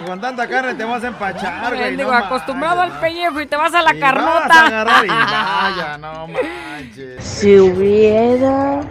[0.07, 1.97] Con tanta carne te vas a empachar, güey.
[1.97, 4.67] Digo, no acostumbrado al pellejo y te vas a la Y vas a carnota.
[4.67, 7.25] agarrar y vaya, no manches.
[7.25, 8.83] Si hubiera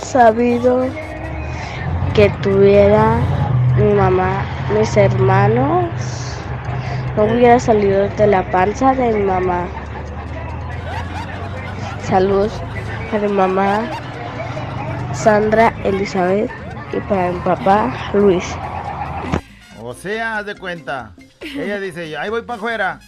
[0.00, 0.86] sabido
[2.14, 3.18] que tuviera
[3.76, 5.90] mi mamá, mis hermanos,
[7.16, 9.66] no hubiera salido de la panza de mi mamá.
[12.04, 12.52] Saludos
[13.10, 13.90] para mi mamá
[15.12, 16.50] Sandra Elizabeth
[16.92, 18.44] y para mi papá Luis.
[19.82, 21.12] O sea, haz de cuenta.
[21.40, 23.00] Ella dice, ahí voy para afuera.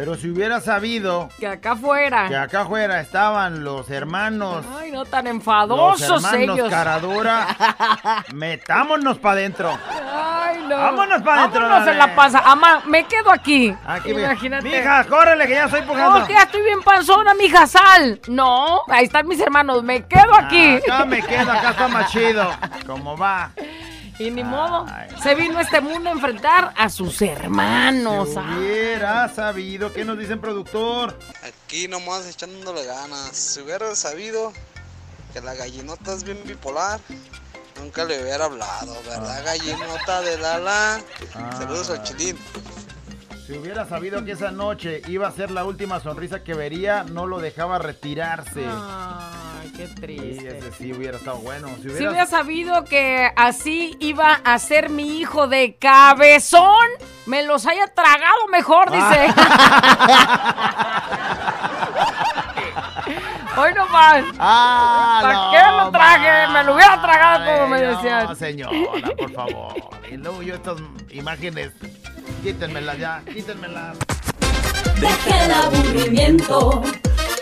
[0.00, 2.26] Pero si hubiera sabido Que acá afuera.
[2.26, 6.70] que acá afuera estaban los hermanos, Ay, no tan los enfadosos hermanos ellos.
[6.70, 7.46] Caradura,
[8.32, 9.78] metámonos para adentro.
[10.10, 10.74] Ay, no.
[10.78, 11.92] Vámonos pa' dentro, Vámonos dale.
[11.92, 12.42] en la panza.
[12.46, 13.76] Ama, me quedo aquí.
[13.86, 14.12] Aquí.
[14.12, 14.64] Imagínate.
[14.70, 16.20] Mija, córrele que ya estoy pujando.
[16.20, 18.22] No, que ya estoy bien panzona, mija, sal.
[18.26, 19.82] No, ahí están mis hermanos.
[19.82, 20.76] Me quedo aquí.
[20.76, 22.50] Acá me quedo, acá está más chido.
[22.86, 23.50] ¿Cómo va?
[24.20, 24.84] Y ni modo.
[25.22, 28.28] Se vino a este mundo a enfrentar a sus hermanos.
[28.28, 28.54] Si Ah.
[28.58, 31.18] hubiera sabido, ¿qué nos dicen productor?
[31.42, 33.30] Aquí nomás echándole ganas.
[33.34, 34.52] Si hubiera sabido
[35.32, 37.00] que la gallinota es bien bipolar,
[37.80, 41.00] nunca le hubiera hablado, ¿verdad, gallinota de Lala?
[41.56, 42.36] Saludos al chilín.
[43.46, 47.26] Si hubiera sabido que esa noche iba a ser la última sonrisa que vería, no
[47.26, 48.66] lo dejaba retirarse.
[49.60, 50.58] Ay, qué Sí, triste.
[50.58, 51.68] ese sí hubiera estado bueno.
[51.76, 56.86] Si Si hubiera, hubiera sabido que así iba a ser mi hijo de cabezón,
[57.26, 59.34] me los haya tragado mejor, dice.
[63.56, 64.24] Hoy nomás.
[64.38, 66.52] Ah, ¿Para no, qué lo traje?
[66.52, 68.36] Me lo hubiera tragado como me No, decían.
[68.36, 68.72] señora,
[69.18, 69.74] por favor.
[70.10, 70.78] Y luego yo estas
[71.10, 71.72] imágenes,
[72.42, 73.96] quítenmelas ya, quítenmelas.
[75.00, 76.82] Deja el aburrimiento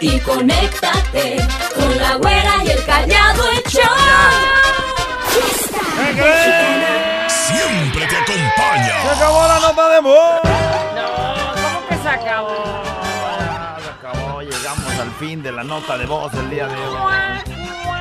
[0.01, 1.37] y conéctate
[1.75, 3.63] con la güera y el callado el.
[7.29, 9.03] Siempre te acompaña.
[9.03, 10.41] ¡Se acabó la nota de voz!
[11.63, 12.83] ¿Cómo que se acabó?
[13.83, 17.15] Se acabó, llegamos al fin de la nota de voz del día de hoy.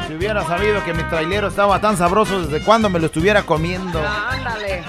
[0.08, 4.02] Si hubiera sabido que mi trailero estaba tan sabroso desde cuando me lo estuviera comiendo.
[4.08, 4.84] Ándale.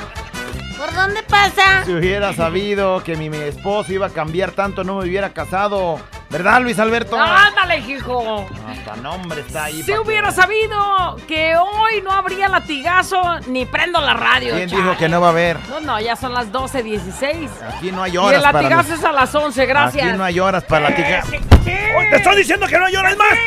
[0.78, 1.84] ¿Por dónde pasa?
[1.84, 5.98] Si hubiera sabido que mi, mi esposo iba a cambiar tanto, no me hubiera casado.
[6.30, 7.18] ¿Verdad, Luis Alberto?
[7.18, 8.46] Ándale, hijo.
[8.70, 9.82] Hasta nombre está ahí.
[9.82, 14.54] Si hubiera sabido que hoy no habría latigazo, ni prendo la radio.
[14.54, 14.82] ¿Quién chale.
[14.82, 15.58] dijo que no va a haber?
[15.68, 17.48] No, no, ya son las 12.16.
[17.76, 20.06] Aquí no hay Y horas el para latigazo los- es a las 11, gracias.
[20.08, 21.24] Aquí no hay horas para latigar.
[21.64, 22.08] ¿Qué?
[22.10, 23.38] ¡Te estoy diciendo que no hay horas más!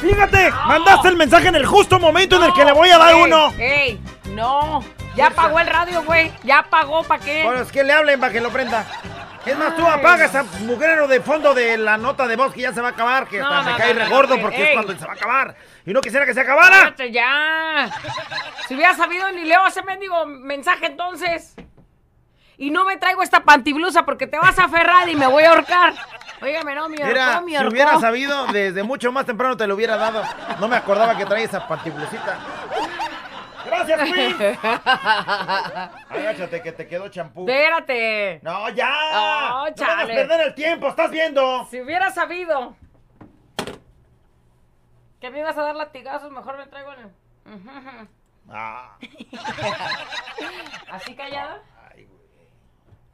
[0.00, 3.14] Fíjate, mandaste el mensaje en el justo momento en el que le voy a dar
[3.14, 3.52] Ey, uno.
[3.58, 4.00] ¡Ey!
[4.34, 4.82] No,
[5.20, 6.32] ya apagó el radio, güey.
[6.44, 7.44] Ya apagó, ¿para qué?
[7.44, 8.86] Bueno, es que le hablen para que lo prenda.
[9.44, 12.74] Es más, tú apaga esa mugrero de fondo de la nota de voz que ya
[12.74, 14.56] se va a acabar, que hasta no, me cae no, re no, gordo no, porque
[14.56, 14.62] ey.
[14.64, 15.56] es cuando se va a acabar.
[15.86, 16.94] Y no quisiera que se acabara.
[17.10, 17.90] Ya.
[18.68, 21.54] Si hubiera sabido, ni leo ese mendigo mensaje entonces.
[22.58, 25.50] Y no me traigo esta pantiblusa porque te vas a aferrar y me voy a
[25.50, 25.94] ahorcar.
[26.42, 29.96] Óigame, no, mi Mira, mi si hubiera sabido, desde mucho más temprano te lo hubiera
[29.96, 30.22] dado.
[30.58, 32.38] No me acordaba que traía esa pantiblusita.
[33.96, 34.58] Gracias, Queen.
[36.08, 37.48] Agáchate que te quedó champú.
[37.48, 38.40] Espérate.
[38.42, 38.90] No, ya.
[39.12, 41.66] No, No vamos a perder el tiempo, estás viendo.
[41.70, 42.76] Si hubiera sabido
[45.20, 48.08] que me ibas a dar latigazos, mejor me traigo el...
[48.48, 48.96] Ah,
[50.90, 51.62] ¿Así callada?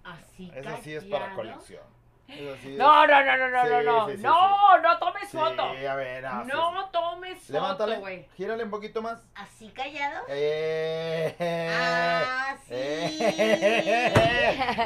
[0.04, 1.36] Así eso sí es para callado.
[1.36, 1.82] colección.
[2.26, 4.06] Sí es- No, no, no, no, no, Sí, no, no.
[4.08, 5.74] sí, sí, no, no tomes foto.
[5.78, 8.26] Sí, a ver, ah, sí, no tomes foto, Levántale, güey.
[8.36, 9.22] gírale un poquito más.
[9.36, 10.24] ¿Así callado?
[10.28, 12.74] Eh, Ah, sí.
[12.74, 14.12] eh,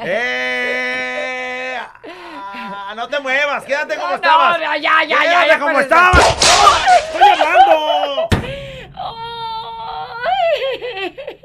[0.03, 4.59] eh, ah, no te muevas, quédate como No, estabas.
[4.59, 6.11] ya, ya, ya, Quédate ya, como espérense.
[6.11, 7.03] estabas.
[7.03, 8.29] ¡Estoy hablando!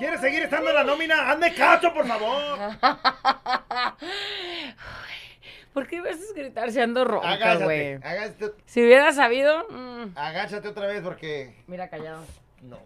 [0.00, 1.30] ¿Quieres seguir estando en la nómina?
[1.30, 2.58] ¡Hazme caso, por favor!
[5.74, 7.92] ¿Por qué me haces gritar si ando ronca, Agáchate, güey?
[7.94, 9.66] agáchate, Si hubiera sabido...
[9.70, 11.54] mm, agáchate otra vez porque...
[11.68, 12.24] mira callado.
[12.62, 12.78] No,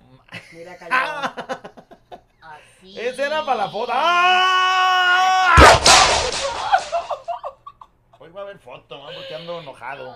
[0.52, 1.32] Mira callado.
[2.96, 3.92] ¡Esa era para la foto!
[3.94, 5.54] ¡Ah!
[8.18, 9.04] Hoy va a haber foto, ¿no?
[9.14, 10.14] porque ando enojado.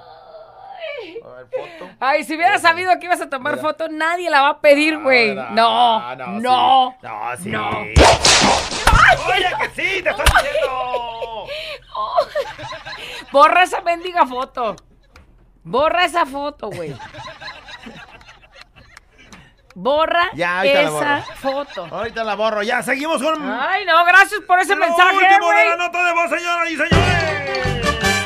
[1.25, 1.91] A foto.
[2.01, 3.63] Ay, si hubiera sabido que ibas a tomar Mira.
[3.63, 5.35] foto, nadie la va a pedir, güey.
[5.35, 6.97] no, No, no, no.
[7.01, 7.07] sí.
[7.07, 7.49] No, sí.
[7.51, 7.71] No.
[9.29, 10.03] ¡Oye, que sí!
[10.03, 11.47] ¡Te estoy diciendo!
[13.33, 14.77] Borra esa mendiga foto.
[15.65, 16.95] Borra esa foto, güey.
[19.75, 21.87] Borra Ya, esa foto.
[21.91, 22.63] Ahorita la borro.
[22.63, 23.49] Ya, seguimos con...
[23.51, 25.69] Ay, no, gracias por ese Lo mensaje, último de güey.
[25.69, 28.18] la nota de voz, señoras y señores.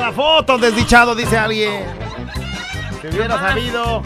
[0.00, 1.84] La foto, desdichado, dice alguien.
[3.02, 4.02] Si hubiera sabido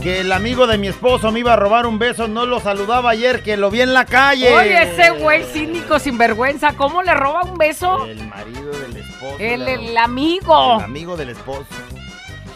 [0.00, 3.10] que el amigo de mi esposo me iba a robar un beso, no lo saludaba
[3.10, 4.54] ayer, que lo vi en la calle.
[4.54, 8.06] Oye, ese güey cínico, sinvergüenza, ¿cómo le roba un beso?
[8.06, 9.36] El marido del esposo.
[9.40, 10.76] El, el amigo.
[10.78, 11.66] El amigo del esposo.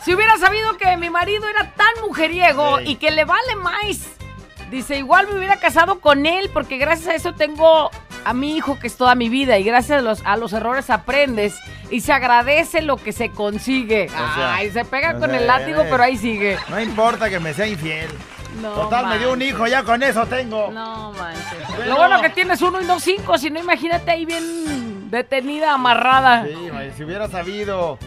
[0.05, 3.99] Si hubiera sabido que mi marido era tan mujeriego y que le vale más,
[4.71, 7.91] dice, igual me hubiera casado con él porque gracias a eso tengo
[8.27, 10.91] a mi hijo que es toda mi vida y gracias a los, a los errores
[10.91, 11.55] aprendes
[11.91, 14.09] y se agradece lo que se consigue.
[14.09, 16.59] sea, Ay, se pega con sea, el látigo, eh, pero ahí sigue.
[16.69, 18.11] No importa que me sea infiel.
[18.61, 20.71] No Total, me dio un hijo, ya con eso tengo.
[20.73, 21.69] No manches.
[21.69, 21.85] Bueno.
[21.87, 26.45] Lo bueno que tienes uno y no cinco, si no imagínate ahí bien detenida, amarrada.
[26.47, 27.99] Sí, si hubiera sabido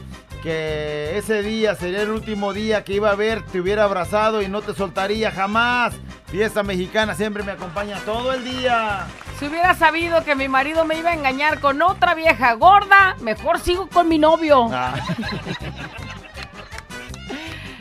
[0.43, 4.47] que ese día sería el último día que iba a ver, te hubiera abrazado y
[4.47, 5.93] no te soltaría jamás.
[6.27, 9.05] Fiesta mexicana siempre me acompaña todo el día.
[9.39, 13.59] Si hubiera sabido que mi marido me iba a engañar con otra vieja gorda, mejor
[13.59, 14.69] sigo con mi novio.
[14.71, 14.93] Ah.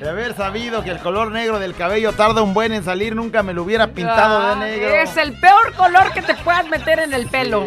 [0.01, 3.43] De haber sabido que el color negro del cabello tarda un buen en salir, nunca
[3.43, 4.95] me lo hubiera pintado de Ah, negro.
[4.95, 7.67] Es el peor color que te puedas meter en el pelo.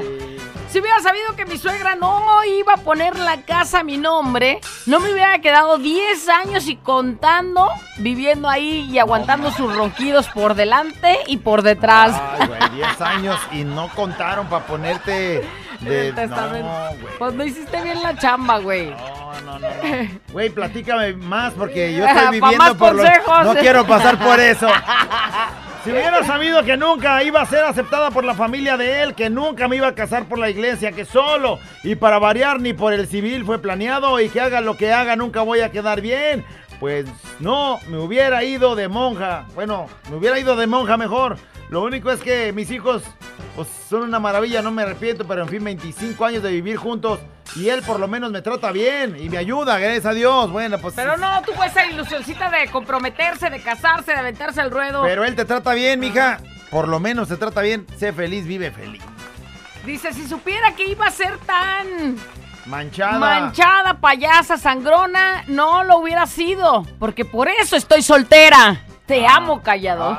[0.71, 4.61] Si hubiera sabido que mi suegra no iba a poner la casa a mi nombre,
[4.85, 10.55] no me hubiera quedado 10 años y contando, viviendo ahí y aguantando sus ronquidos por
[10.55, 12.15] delante y por detrás.
[12.39, 15.45] Ay, güey, 10 años y no contaron para ponerte
[15.81, 16.13] de...
[16.13, 16.69] Testamento.
[16.69, 17.17] No, güey.
[17.19, 18.95] Pues no hiciste bien la chamba, güey.
[20.31, 22.95] Güey, platícame más porque yo estoy viviendo por.
[23.43, 24.69] No quiero pasar por eso.
[25.83, 29.31] Si hubiera sabido que nunca iba a ser aceptada por la familia de él, que
[29.31, 32.93] nunca me iba a casar por la iglesia, que solo y para variar ni por
[32.93, 36.45] el civil fue planeado y que haga lo que haga nunca voy a quedar bien,
[36.81, 37.05] pues
[37.39, 39.45] no, me hubiera ido de monja.
[39.53, 41.37] Bueno, me hubiera ido de monja mejor.
[41.69, 43.03] Lo único es que mis hijos
[43.55, 47.19] pues, son una maravilla, no me arrepiento, pero en fin, 25 años de vivir juntos
[47.55, 50.51] y él por lo menos me trata bien y me ayuda, gracias a Dios.
[50.51, 50.95] Bueno, pues...
[50.95, 55.03] Pero no, tú puedes ser ilusioncita de comprometerse, de casarse, de aventarse al ruedo.
[55.03, 56.39] Pero él te trata bien, mija.
[56.71, 57.85] Por lo menos te trata bien.
[57.95, 59.03] Sé feliz, vive feliz.
[59.85, 62.17] Dice, si supiera que iba a ser tan
[62.71, 63.19] Manchada.
[63.19, 66.83] manchada, payasa, sangrona, no lo hubiera sido.
[66.99, 68.77] Porque por eso estoy soltera.
[69.05, 69.35] Te Ah.
[69.35, 70.17] amo, callado.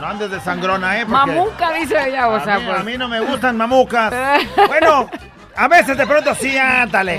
[0.00, 1.04] No andes de sangrona, ¿eh?
[1.04, 2.80] Mamuca, dice ella, o a, sea, mí, pues.
[2.80, 4.12] a mí no me gustan mamucas.
[4.68, 5.10] bueno,
[5.54, 7.16] a veces de pronto sí, ándale.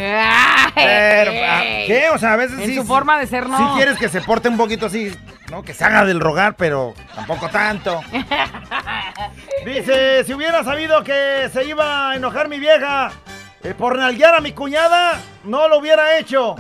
[0.73, 2.09] Pero, ah, ¿qué?
[2.13, 2.75] O sea, a veces En sí.
[2.75, 3.57] su sí- forma de ser, no.
[3.57, 5.15] Sí quieres que se porte un poquito así,
[5.51, 5.61] ¿no?
[5.63, 8.01] Que se haga del rogar, pero tampoco tanto.
[9.65, 13.11] Dice, si hubiera sabido que se iba a enojar mi vieja
[13.67, 16.55] eh, por nalguear a mi cuñada, no lo hubiera hecho.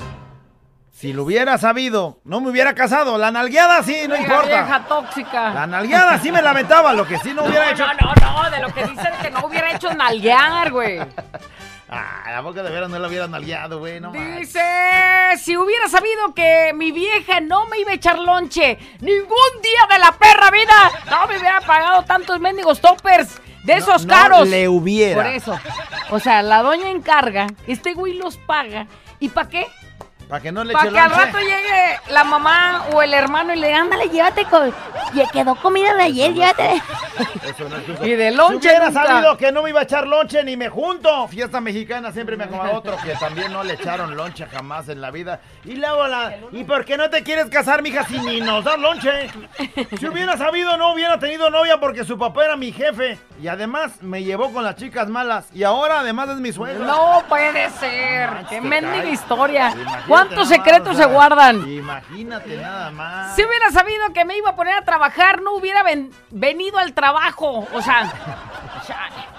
[0.91, 3.17] Si lo hubiera sabido, no me hubiera casado.
[3.17, 4.47] La nalgueada sí, no importa.
[4.47, 5.53] Vieja tóxica.
[5.53, 7.85] La nalgueada sí me lamentaba, lo que sí no hubiera no, hecho.
[7.85, 10.99] No, no, no, de lo que dicen que no hubiera hecho nalguear, güey.
[11.89, 14.11] Ah, la boca de veras no la hubiera nalgueado, güey, no.
[14.11, 14.59] Dice,
[15.41, 19.99] si hubiera sabido que mi vieja no me iba a echar lonche ningún día de
[19.99, 24.47] la perra vida, no me hubiera pagado tantos mendigos toppers de No, esos no caros.
[24.49, 25.15] le hubiera.
[25.23, 25.57] Por eso.
[26.09, 28.87] O sea, la doña encarga, este güey los paga.
[29.19, 29.65] ¿Y para qué?
[30.27, 33.57] Para que no le Para que al rato llegue la mamá o el hermano y
[33.59, 34.73] le diga, ándale, llévate con...
[35.13, 36.81] Ya quedó comida de ayer, llévate.
[37.45, 38.05] Eso no es justo.
[38.05, 39.05] Y de Si lonche hubiera nunca.
[39.05, 41.27] sabido que no me iba a echar lonche ni me junto.
[41.29, 45.11] Fiesta mexicana siempre me acomodó otro que también no le echaron lonche jamás en la
[45.11, 45.39] vida.
[45.63, 46.35] Y luego la.
[46.51, 49.29] ¿Y por qué no te quieres casar, mija, si ni nos da lonche?
[49.97, 53.17] Si hubiera sabido, no hubiera tenido novia porque su papá era mi jefe.
[53.41, 55.47] Y además me llevó con las chicas malas.
[55.53, 56.83] Y ahora además es mi suegro.
[56.83, 58.29] No puede ser.
[58.49, 59.69] Qué mendiga historia.
[59.69, 61.69] Imagínate ¿Cuántos secretos se guardan?
[61.69, 63.35] Imagínate nada más.
[63.35, 66.93] Si hubiera sabido que me iba a poner a trabajar, no hubiera ven- venido al
[66.93, 67.67] trabajo.
[67.73, 68.11] O sea.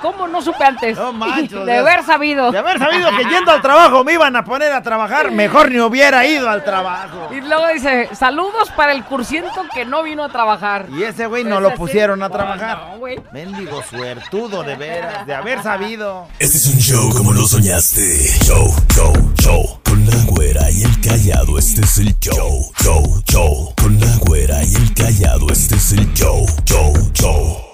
[0.00, 0.96] ¿cómo no supe antes?
[0.96, 2.50] No manches, De haber sabido.
[2.50, 5.80] De haber sabido que yendo al trabajo me iban a poner a trabajar, mejor ni
[5.80, 7.28] hubiera ido al trabajo.
[7.32, 10.86] Y luego dice, saludos para el cursiento que no vino a trabajar.
[10.90, 12.78] Y ese güey no lo pusieron a trabajar.
[12.92, 13.20] no, güey.
[13.32, 16.28] Mendigo suertudo de veras, de haber sabido.
[16.38, 18.02] Este es un show como lo soñaste.
[18.44, 19.80] Show, show, show.
[19.84, 22.70] Con la güera y el callado, este es el show.
[22.82, 23.74] Show, show.
[23.80, 26.46] Con la güera y el callado, este es el show.
[26.64, 27.65] Show, show.